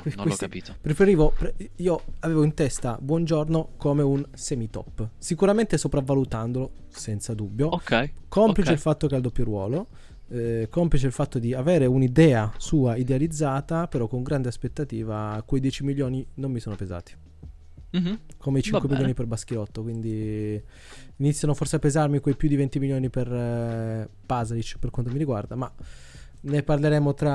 [0.02, 0.76] Que- Non l'ho capito.
[0.82, 8.14] Preferivo, pre- io avevo in testa Buongiorno come un semi-top, sicuramente sopravvalutandolo, senza dubbio, Ok,
[8.28, 8.76] complice ok.
[8.76, 9.88] il fatto che ha il doppio ruolo,
[10.30, 15.84] eh, complice il fatto di avere un'idea sua idealizzata, però con grande aspettativa, quei 10
[15.84, 17.14] milioni non mi sono pesati,
[17.94, 18.20] Mhm.
[18.38, 19.00] come i 5 Va bene.
[19.00, 20.62] milioni per Baschirotto, quindi
[21.18, 25.18] iniziano forse a pesarmi quei più di 20 milioni per eh, Pasalic per quanto mi
[25.18, 25.72] riguarda, ma...
[26.46, 27.30] Ne parleremo tra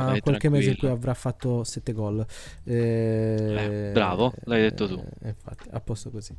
[0.00, 0.94] No, vai qualche mese in cui tranquillo.
[0.94, 2.24] avrà fatto 7 gol.
[2.64, 4.94] Eh, Eh, bravo, l'hai detto tu.
[5.22, 6.34] eh, infatti, a posto così.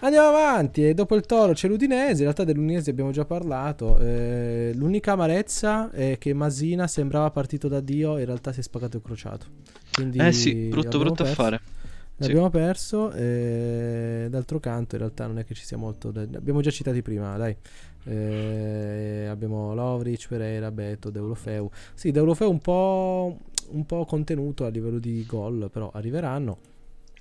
[0.00, 0.84] Andiamo avanti.
[0.88, 2.14] E dopo il Toro c'è l'Udinese.
[2.14, 3.98] In realtà dell'Udinese abbiamo già parlato.
[4.00, 8.18] Eh, l'unica amarezza è che Masina sembrava partito da Dio.
[8.18, 9.46] In realtà si è spaccato il crociato.
[9.92, 11.40] Quindi Eh sì, brutto brutto perso.
[11.40, 11.60] affare.
[11.64, 11.72] Sì.
[12.16, 13.10] L'abbiamo perso.
[13.12, 16.10] E d'altro canto, in realtà, non è che ci sia molto.
[16.10, 16.22] Da...
[16.22, 17.56] Abbiamo già citati prima, dai.
[18.04, 21.70] Eh, abbiamo Lovric, Pereira, Beto, Deulofeu.
[21.94, 23.38] Sì, Deulofeu un po',
[23.70, 26.58] un po' contenuto a livello di gol, però arriveranno.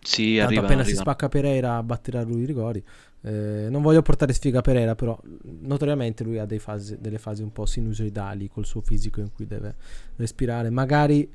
[0.01, 1.09] Sì, Tanto arrivano, appena si arrivano.
[1.11, 2.83] spacca Pereira batterà lui i rigori.
[3.21, 5.17] Eh, non voglio portare sfiga a Pereira, però
[5.61, 9.75] notoriamente lui ha fasi- delle fasi un po' sinusoidali col suo fisico in cui deve
[10.17, 10.69] respirare.
[10.69, 11.31] Magari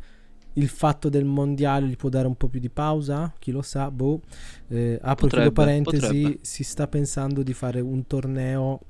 [0.59, 3.90] il fatto del mondiale gli può dare un po' più di pausa, chi lo sa.
[3.90, 4.20] Boh.
[4.68, 6.38] Eh, apro Potrebbe, parentesi, potrebbe.
[6.42, 8.80] si sta pensando di fare un torneo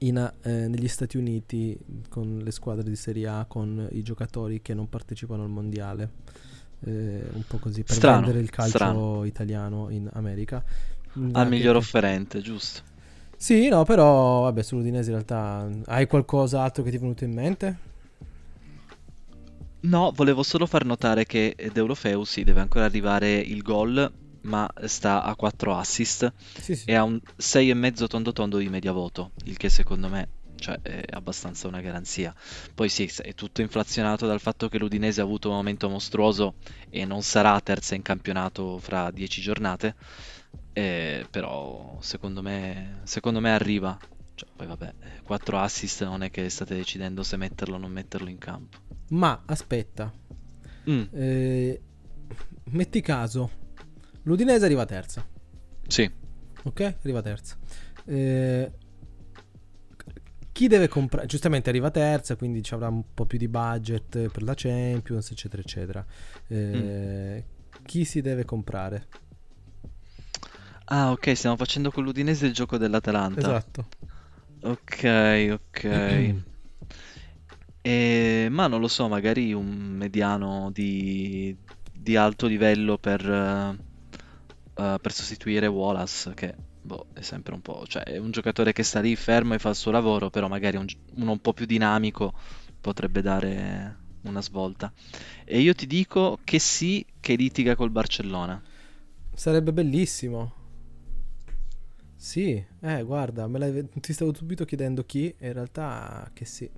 [0.00, 1.78] in, eh, negli Stati Uniti
[2.08, 6.10] con le squadre di Serie A, con i giocatori che non partecipano al mondiale.
[6.84, 9.24] Eh, un po' così per Strano, vendere il calcio strano.
[9.24, 10.62] italiano in America.
[11.32, 12.82] Al miglior che- offerente, giusto.
[13.36, 17.32] Sì, no, però vabbè, sull'Udinese in realtà hai qualcosa altro che ti è venuto in
[17.32, 17.78] mente?
[19.86, 24.12] No, volevo solo far notare che Deulofeu sì, deve ancora arrivare il gol,
[24.42, 26.84] ma sta a 4 assist Sì, sì.
[26.86, 30.28] e ha un 6,5 tondo tondo di media voto, il che secondo me
[30.58, 32.34] cioè, è abbastanza una garanzia.
[32.74, 36.54] Poi sì, è tutto inflazionato dal fatto che l'Udinese ha avuto un momento mostruoso
[36.90, 39.94] e non sarà terza in campionato fra 10 giornate,
[40.72, 43.96] eh, però secondo me, secondo me arriva.
[44.36, 48.28] Cioè, poi vabbè, 4 assist non è che state decidendo se metterlo o non metterlo
[48.28, 48.78] in campo.
[49.08, 50.12] Ma aspetta,
[50.88, 51.80] Mm, eh,
[52.70, 53.50] metti caso,
[54.22, 55.26] l'Udinese arriva terza,
[55.88, 56.08] sì.
[56.62, 56.80] ok?
[57.02, 57.56] Arriva terza.
[58.04, 58.70] Eh,
[60.52, 61.26] chi deve comprare?
[61.26, 65.60] Giustamente arriva terza, quindi ci avrà un po' più di budget per la Champions, eccetera,
[65.62, 66.06] eccetera.
[66.46, 67.44] Eh,
[67.84, 69.06] Chi si deve comprare?
[70.86, 73.40] Ah, ok, stiamo facendo con l'Udinese il gioco dell'Atalanta.
[73.40, 73.88] Esatto.
[74.62, 75.04] Ok,
[75.52, 75.80] ok.
[77.82, 81.56] E, ma non lo so, magari un mediano di,
[81.92, 83.78] di alto livello per, eh,
[84.74, 88.82] eh, per sostituire Wallace, che boh, è sempre un po', cioè è un giocatore che
[88.82, 91.52] sta lì fermo e fa il suo lavoro, però magari un gi- uno un po'
[91.52, 92.32] più dinamico
[92.80, 94.92] potrebbe dare una svolta.
[95.44, 98.60] E io ti dico che sì, che litiga col Barcellona.
[99.34, 100.52] Sarebbe bellissimo.
[102.26, 106.68] Sì, eh, guarda, me l'hai- ti stavo subito chiedendo chi, e in realtà che sì.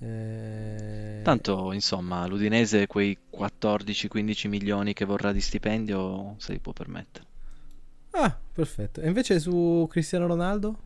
[0.00, 7.26] Eh, Tanto, insomma, l'Udinese quei 14-15 milioni che vorrà di stipendio se li può permettere.
[8.10, 9.00] Ah, perfetto.
[9.00, 10.76] E invece su Cristiano Ronaldo?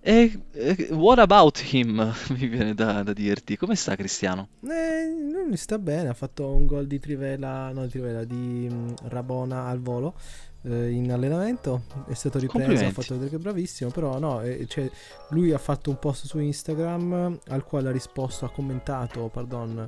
[0.00, 2.12] E e what about him?
[2.30, 3.56] Mi viene da, da dirti.
[3.56, 4.48] Come sta Cristiano?
[4.62, 9.66] Eh, sta bene, ha fatto un gol di Trivela, no di Trivela, di mm, Rabona
[9.66, 10.14] al volo.
[10.62, 14.66] Eh, in allenamento, è stato ripreso, ha fatto vedere che è bravissimo, però no, eh,
[14.66, 14.90] cioè,
[15.30, 19.86] lui ha fatto un post su Instagram al quale ha risposto, ha commentato, pardon,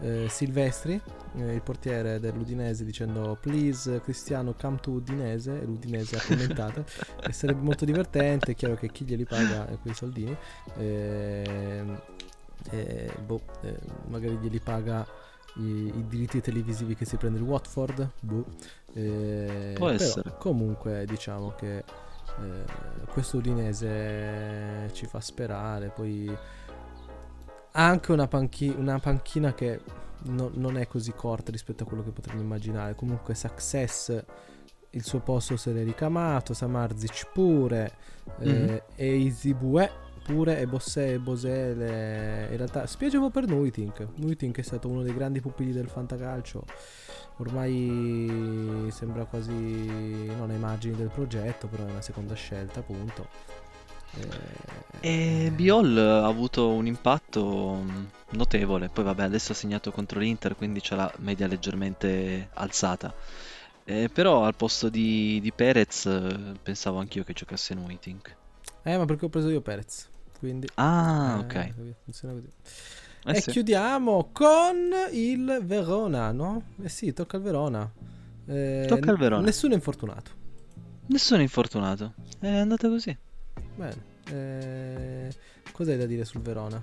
[0.00, 1.00] eh, Silvestri,
[1.36, 6.84] eh, il portiere dell'Udinese, dicendo please Cristiano come to Udinese, e l'Udinese ha commentato,
[7.22, 10.36] e sarebbe molto divertente, è chiaro che chi glieli paga quei soldini,
[10.78, 12.00] ehm,
[13.24, 15.06] boh, eh, magari glieli paga
[15.56, 18.10] i, i, diritti televisivi che si prende il Watford.
[18.20, 18.44] Boh.
[18.92, 20.34] Eh, Può essere.
[20.38, 21.84] Comunque diciamo che eh,
[23.08, 25.88] questo Udinese ci fa sperare.
[25.88, 26.28] Poi
[27.72, 29.80] ha anche una, panchi- una panchina che
[30.24, 32.94] no, non è così corta rispetto a quello che potremmo immaginare.
[32.94, 34.24] Comunque Success
[34.90, 37.92] il suo posto se l'è ricamato, Samarzic pure,
[38.42, 38.68] mm-hmm.
[38.68, 44.62] eh, e Izibue pure e Bossè e Bosele in realtà spiacevo per Nuitink Nuitink è
[44.62, 46.64] stato uno dei grandi pupilli del fantacalcio.
[47.38, 53.28] Ormai sembra quasi non ai margini del progetto però è una seconda scelta appunto.
[55.00, 57.84] E, e Biol ha avuto un impatto
[58.30, 58.88] notevole.
[58.88, 63.14] Poi vabbè adesso ha segnato contro l'Inter quindi c'è la media leggermente alzata.
[63.84, 66.08] Eh, però al posto di, di Perez
[66.60, 68.36] pensavo anch'io che giocasse Nuitink
[68.82, 70.08] eh ma perché ho preso io Perez
[70.38, 71.74] quindi, ah, eh, ok.
[72.04, 72.48] Funziona così.
[73.28, 73.50] Eh e sì.
[73.50, 76.62] chiudiamo con il Verona, no?
[76.82, 77.90] Eh sì, tocca al Verona.
[78.46, 79.42] Eh, tocca al Verona.
[79.44, 80.30] Nessuno infortunato.
[81.06, 82.14] Nessuno infortunato.
[82.38, 83.16] È andata così.
[83.74, 84.14] Bene.
[84.28, 85.32] Eh,
[85.72, 86.82] cos'hai da dire sul Verona?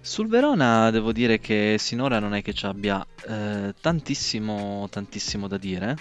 [0.00, 5.58] Sul Verona devo dire che sinora non è che ci abbia eh, tantissimo, tantissimo da
[5.58, 5.96] dire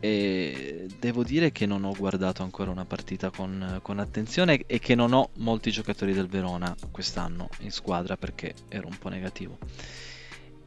[0.00, 4.94] e devo dire che non ho guardato ancora una partita con, con, attenzione e che
[4.94, 9.58] non ho molti giocatori del Verona quest'anno in squadra perché ero un po' negativo.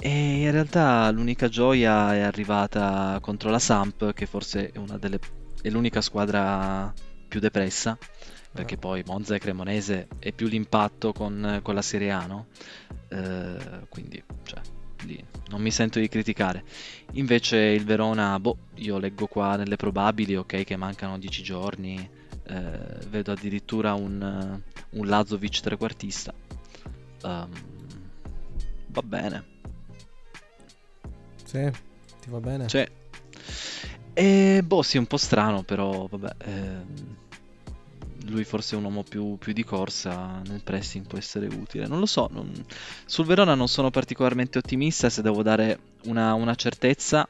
[0.04, 5.20] E in realtà l'unica gioia è arrivata contro la Samp, che forse è, delle,
[5.62, 6.92] è l'unica squadra
[7.28, 7.98] più depressa,
[8.52, 8.80] perché ah.
[8.80, 12.48] poi Monza e Cremonese è più l'impatto con, con la Serie A, no?
[13.10, 14.60] Eh, quindi, cioè,
[15.06, 16.64] lì non mi sento di criticare.
[17.14, 22.10] Invece il Verona, boh, io leggo qua nelle probabili, ok, che mancano 10 giorni,
[22.48, 22.80] eh,
[23.10, 26.34] vedo addirittura un, un Lazovic trequartista.
[27.24, 27.50] Um,
[28.88, 29.46] va bene.
[31.44, 31.70] Sì,
[32.22, 32.70] ti va bene?
[32.70, 32.88] Sì.
[34.14, 36.36] E boh, sì, un po' strano, però vabbè.
[36.38, 37.20] Eh,
[38.28, 41.88] lui forse è un uomo più, più, di corsa, nel pressing può essere utile.
[41.88, 42.52] Non lo so, non...
[43.06, 47.28] sul Verona non sono particolarmente ottimista se devo dare una, una certezza,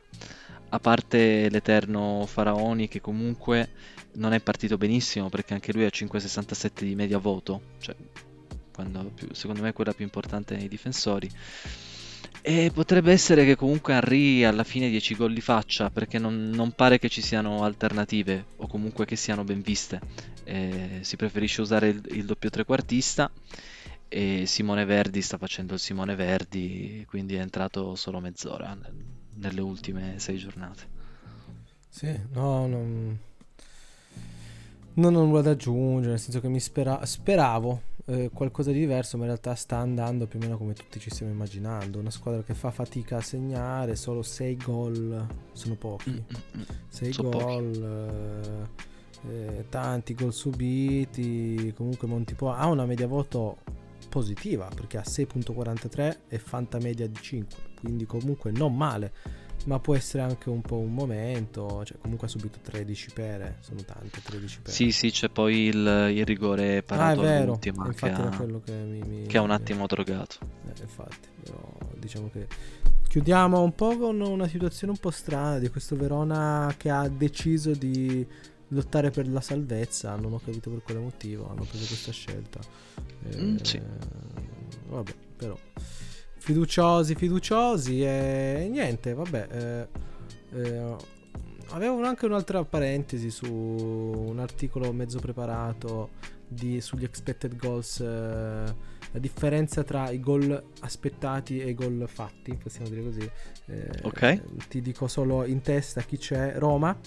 [0.70, 3.70] a parte l'eterno Faraoni che comunque
[4.14, 7.96] non è partito benissimo perché anche lui ha 5,67 di media voto, cioè
[9.14, 11.30] più, secondo me è quella più importante nei difensori.
[12.44, 16.72] E potrebbe essere che comunque Henry alla fine 10 gol li faccia perché non, non,
[16.72, 20.00] pare che ci siano alternative o comunque che siano ben viste.
[20.44, 23.32] Eh, si preferisce usare il, il, doppio trequartista
[24.08, 28.76] e Simone Verdi sta facendo il Simone Verdi, quindi è entrato solo mezz'ora
[29.36, 31.00] nelle ultime sei giornate.
[31.90, 33.20] Sì, no, non,
[34.96, 39.18] non ho nulla da aggiungere, nel senso che mi spera- speravo eh, qualcosa di diverso,
[39.18, 42.00] ma in realtà sta andando più o meno come tutti ci stiamo immaginando.
[42.00, 46.24] Una squadra che fa fatica a segnare, solo 6 gol sono pochi.
[46.90, 47.32] 6 mm, mm, mm.
[47.32, 48.68] gol,
[49.28, 51.74] eh, eh, tanti gol subiti.
[51.76, 53.58] Comunque Montipo ha una media voto
[54.10, 59.14] positiva perché ha 6.43 e Fanta media di 5, quindi comunque non male
[59.66, 63.82] ma può essere anche un po' un momento, cioè comunque ha subito 13 pere, sono
[63.84, 64.76] tante 13 pere.
[64.76, 67.58] Sì, sì, c'è poi il, il rigore parato ah, è vero.
[67.60, 68.30] che, ha,
[68.64, 70.38] che, mi, mi, che ha un attimo drogato.
[70.68, 72.48] Eh, infatti, però diciamo che
[73.08, 77.72] chiudiamo un po' con una situazione un po' strana di questo Verona che ha deciso
[77.72, 78.26] di
[78.70, 82.60] lottare per la salvezza, non ho capito per quale motivo hanno preso questa scelta.
[83.38, 83.78] Mm, sì.
[83.78, 83.84] Eh,
[84.88, 85.58] vabbè, però
[86.42, 89.48] fiduciosi, fiduciosi e niente, vabbè.
[89.52, 89.88] Eh,
[90.60, 90.96] eh,
[91.70, 96.10] avevo anche un'altra parentesi su un articolo mezzo preparato
[96.48, 102.56] di, sugli expected goals, eh, la differenza tra i gol aspettati e i gol fatti,
[102.56, 103.32] possiamo dire così.
[103.68, 104.68] Eh, ok.
[104.68, 106.98] Ti dico solo in testa chi c'è, Roma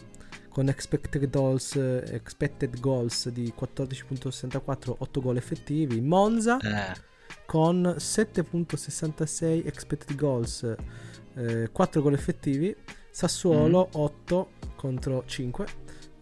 [0.48, 6.58] con expected goals, expected goals di 14.64, 8 gol effettivi, Monza.
[6.58, 7.12] Eh
[7.46, 10.76] con 7.66 expected goals,
[11.34, 12.74] eh, 4 gol effettivi,
[13.10, 14.00] Sassuolo mm.
[14.00, 15.66] 8 contro 5,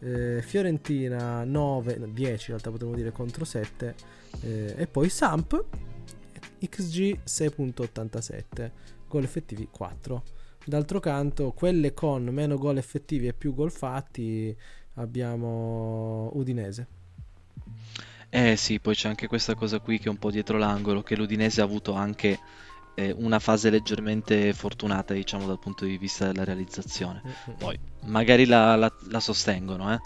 [0.00, 3.94] eh, Fiorentina 9, no, 10 in realtà potremmo dire contro 7
[4.42, 5.64] eh, e poi Samp
[6.58, 8.70] XG 6.87
[9.08, 10.22] gol effettivi 4.
[10.64, 14.56] D'altro canto, quelle con meno gol effettivi e più gol fatti
[14.94, 17.00] abbiamo Udinese.
[18.34, 21.16] Eh sì, poi c'è anche questa cosa qui che è un po' dietro l'angolo, che
[21.16, 22.38] l'Udinese ha avuto anche
[22.94, 27.22] eh, una fase leggermente fortunata, diciamo, dal punto di vista della realizzazione.
[27.58, 30.00] Poi magari la, la- la sostengono, eh,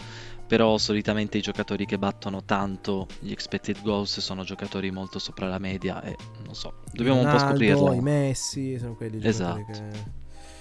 [0.45, 5.57] però solitamente i giocatori che battono tanto gli expected goals sono giocatori molto sopra la
[5.59, 7.93] media e non so, dobbiamo un po' Ronaldo, scoprirlo.
[7.93, 9.71] I Messi, sono quelli Esatto.
[9.71, 10.16] che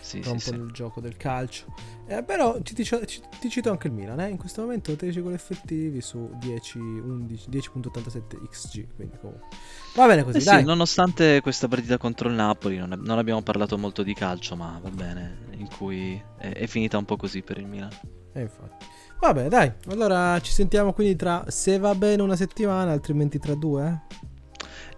[0.06, 0.62] Sì, sì, rompono sì.
[0.62, 1.66] il gioco del calcio.
[2.06, 4.28] Eh, però ti, ci- ti cito anche il Milan, eh?
[4.28, 9.48] in questo momento 13 gol effettivi su 10, 11, 10.87 XG, quindi comunque.
[9.96, 10.64] Va bene così, Eh sì, dai.
[10.64, 14.90] nonostante questa partita contro il Napoli, non, non abbiamo parlato molto di calcio, ma va
[14.90, 17.90] bene, in cui è, è finita un po' così per il Milan.
[18.32, 18.86] Eh, infatti.
[19.18, 19.72] Vabbè, dai.
[19.88, 24.16] Allora ci sentiamo quindi tra se va bene una settimana, altrimenti tra due, eh?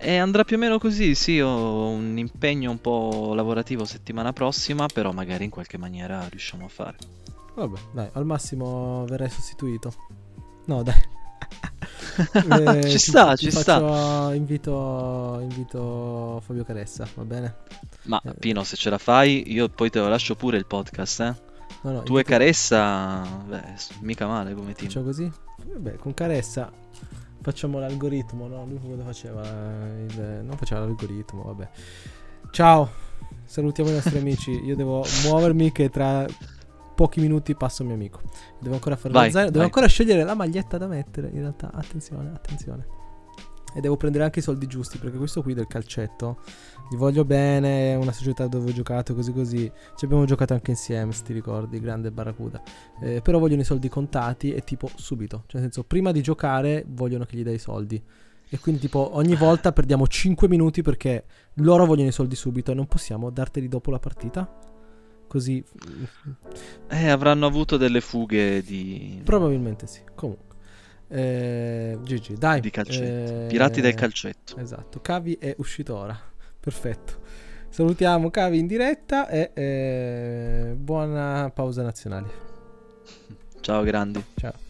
[0.00, 4.86] E andrà più o meno così, sì, ho un impegno un po' lavorativo settimana prossima,
[4.86, 6.96] però magari in qualche maniera riusciamo a fare.
[7.54, 9.92] Vabbè, dai, al massimo verrai sostituito.
[10.66, 10.94] No, dai.
[12.18, 17.54] Eh, Ci ti- sta, ti ci faccio- Invito, invito Fabio Caressa, va bene?
[18.06, 18.34] Ma Eh.
[18.34, 21.34] Pino, se ce la fai, io poi te lo lascio pure il podcast, eh.
[21.82, 23.62] No, no, Tu e Caressa, beh,
[24.00, 24.88] mica male come team.
[24.88, 25.30] Facciamo così?
[25.64, 26.72] Vabbè, con Caressa
[27.50, 28.64] facciamo l'algoritmo, no?
[28.66, 29.42] Lui cosa faceva?
[29.42, 31.68] Il- Non faceva l'algoritmo, vabbè.
[32.50, 32.88] Ciao,
[33.44, 34.50] salutiamo i nostri amici.
[34.64, 36.26] Io devo muovermi che tra
[36.94, 38.20] pochi minuti passo mio amico.
[38.60, 39.66] Devo ancora fare Vai, lo zaino, devo vai.
[39.66, 41.70] ancora scegliere la maglietta da mettere, in realtà.
[41.72, 42.86] Attenzione, attenzione.
[43.74, 46.40] E devo prendere anche i soldi giusti, perché questo qui del calcetto,
[46.90, 49.70] gli voglio bene, è una società dove ho giocato così così.
[49.96, 52.62] Ci abbiamo giocato anche insieme, se ti ricordi, grande Barracuda.
[53.02, 55.44] Eh, però vogliono i soldi contati e tipo subito.
[55.46, 58.02] Cioè, nel senso, prima di giocare vogliono che gli dai i soldi.
[58.50, 61.24] E quindi, tipo, ogni volta perdiamo 5 minuti perché
[61.54, 64.50] loro vogliono i soldi subito e non possiamo darteli dopo la partita.
[65.28, 65.62] Così,
[66.88, 70.00] Eh, avranno avuto delle fughe di, probabilmente sì.
[70.14, 70.56] Comunque,
[71.08, 72.60] eh, GG, dai.
[72.60, 73.44] di calcetto.
[73.44, 74.56] eh, Pirati del calcetto.
[74.56, 76.18] Esatto, Cavi è uscito ora.
[76.68, 77.14] Perfetto.
[77.70, 82.28] Salutiamo Cavi in diretta e eh, buona pausa nazionale.
[83.60, 84.22] Ciao grandi.
[84.36, 84.67] Ciao.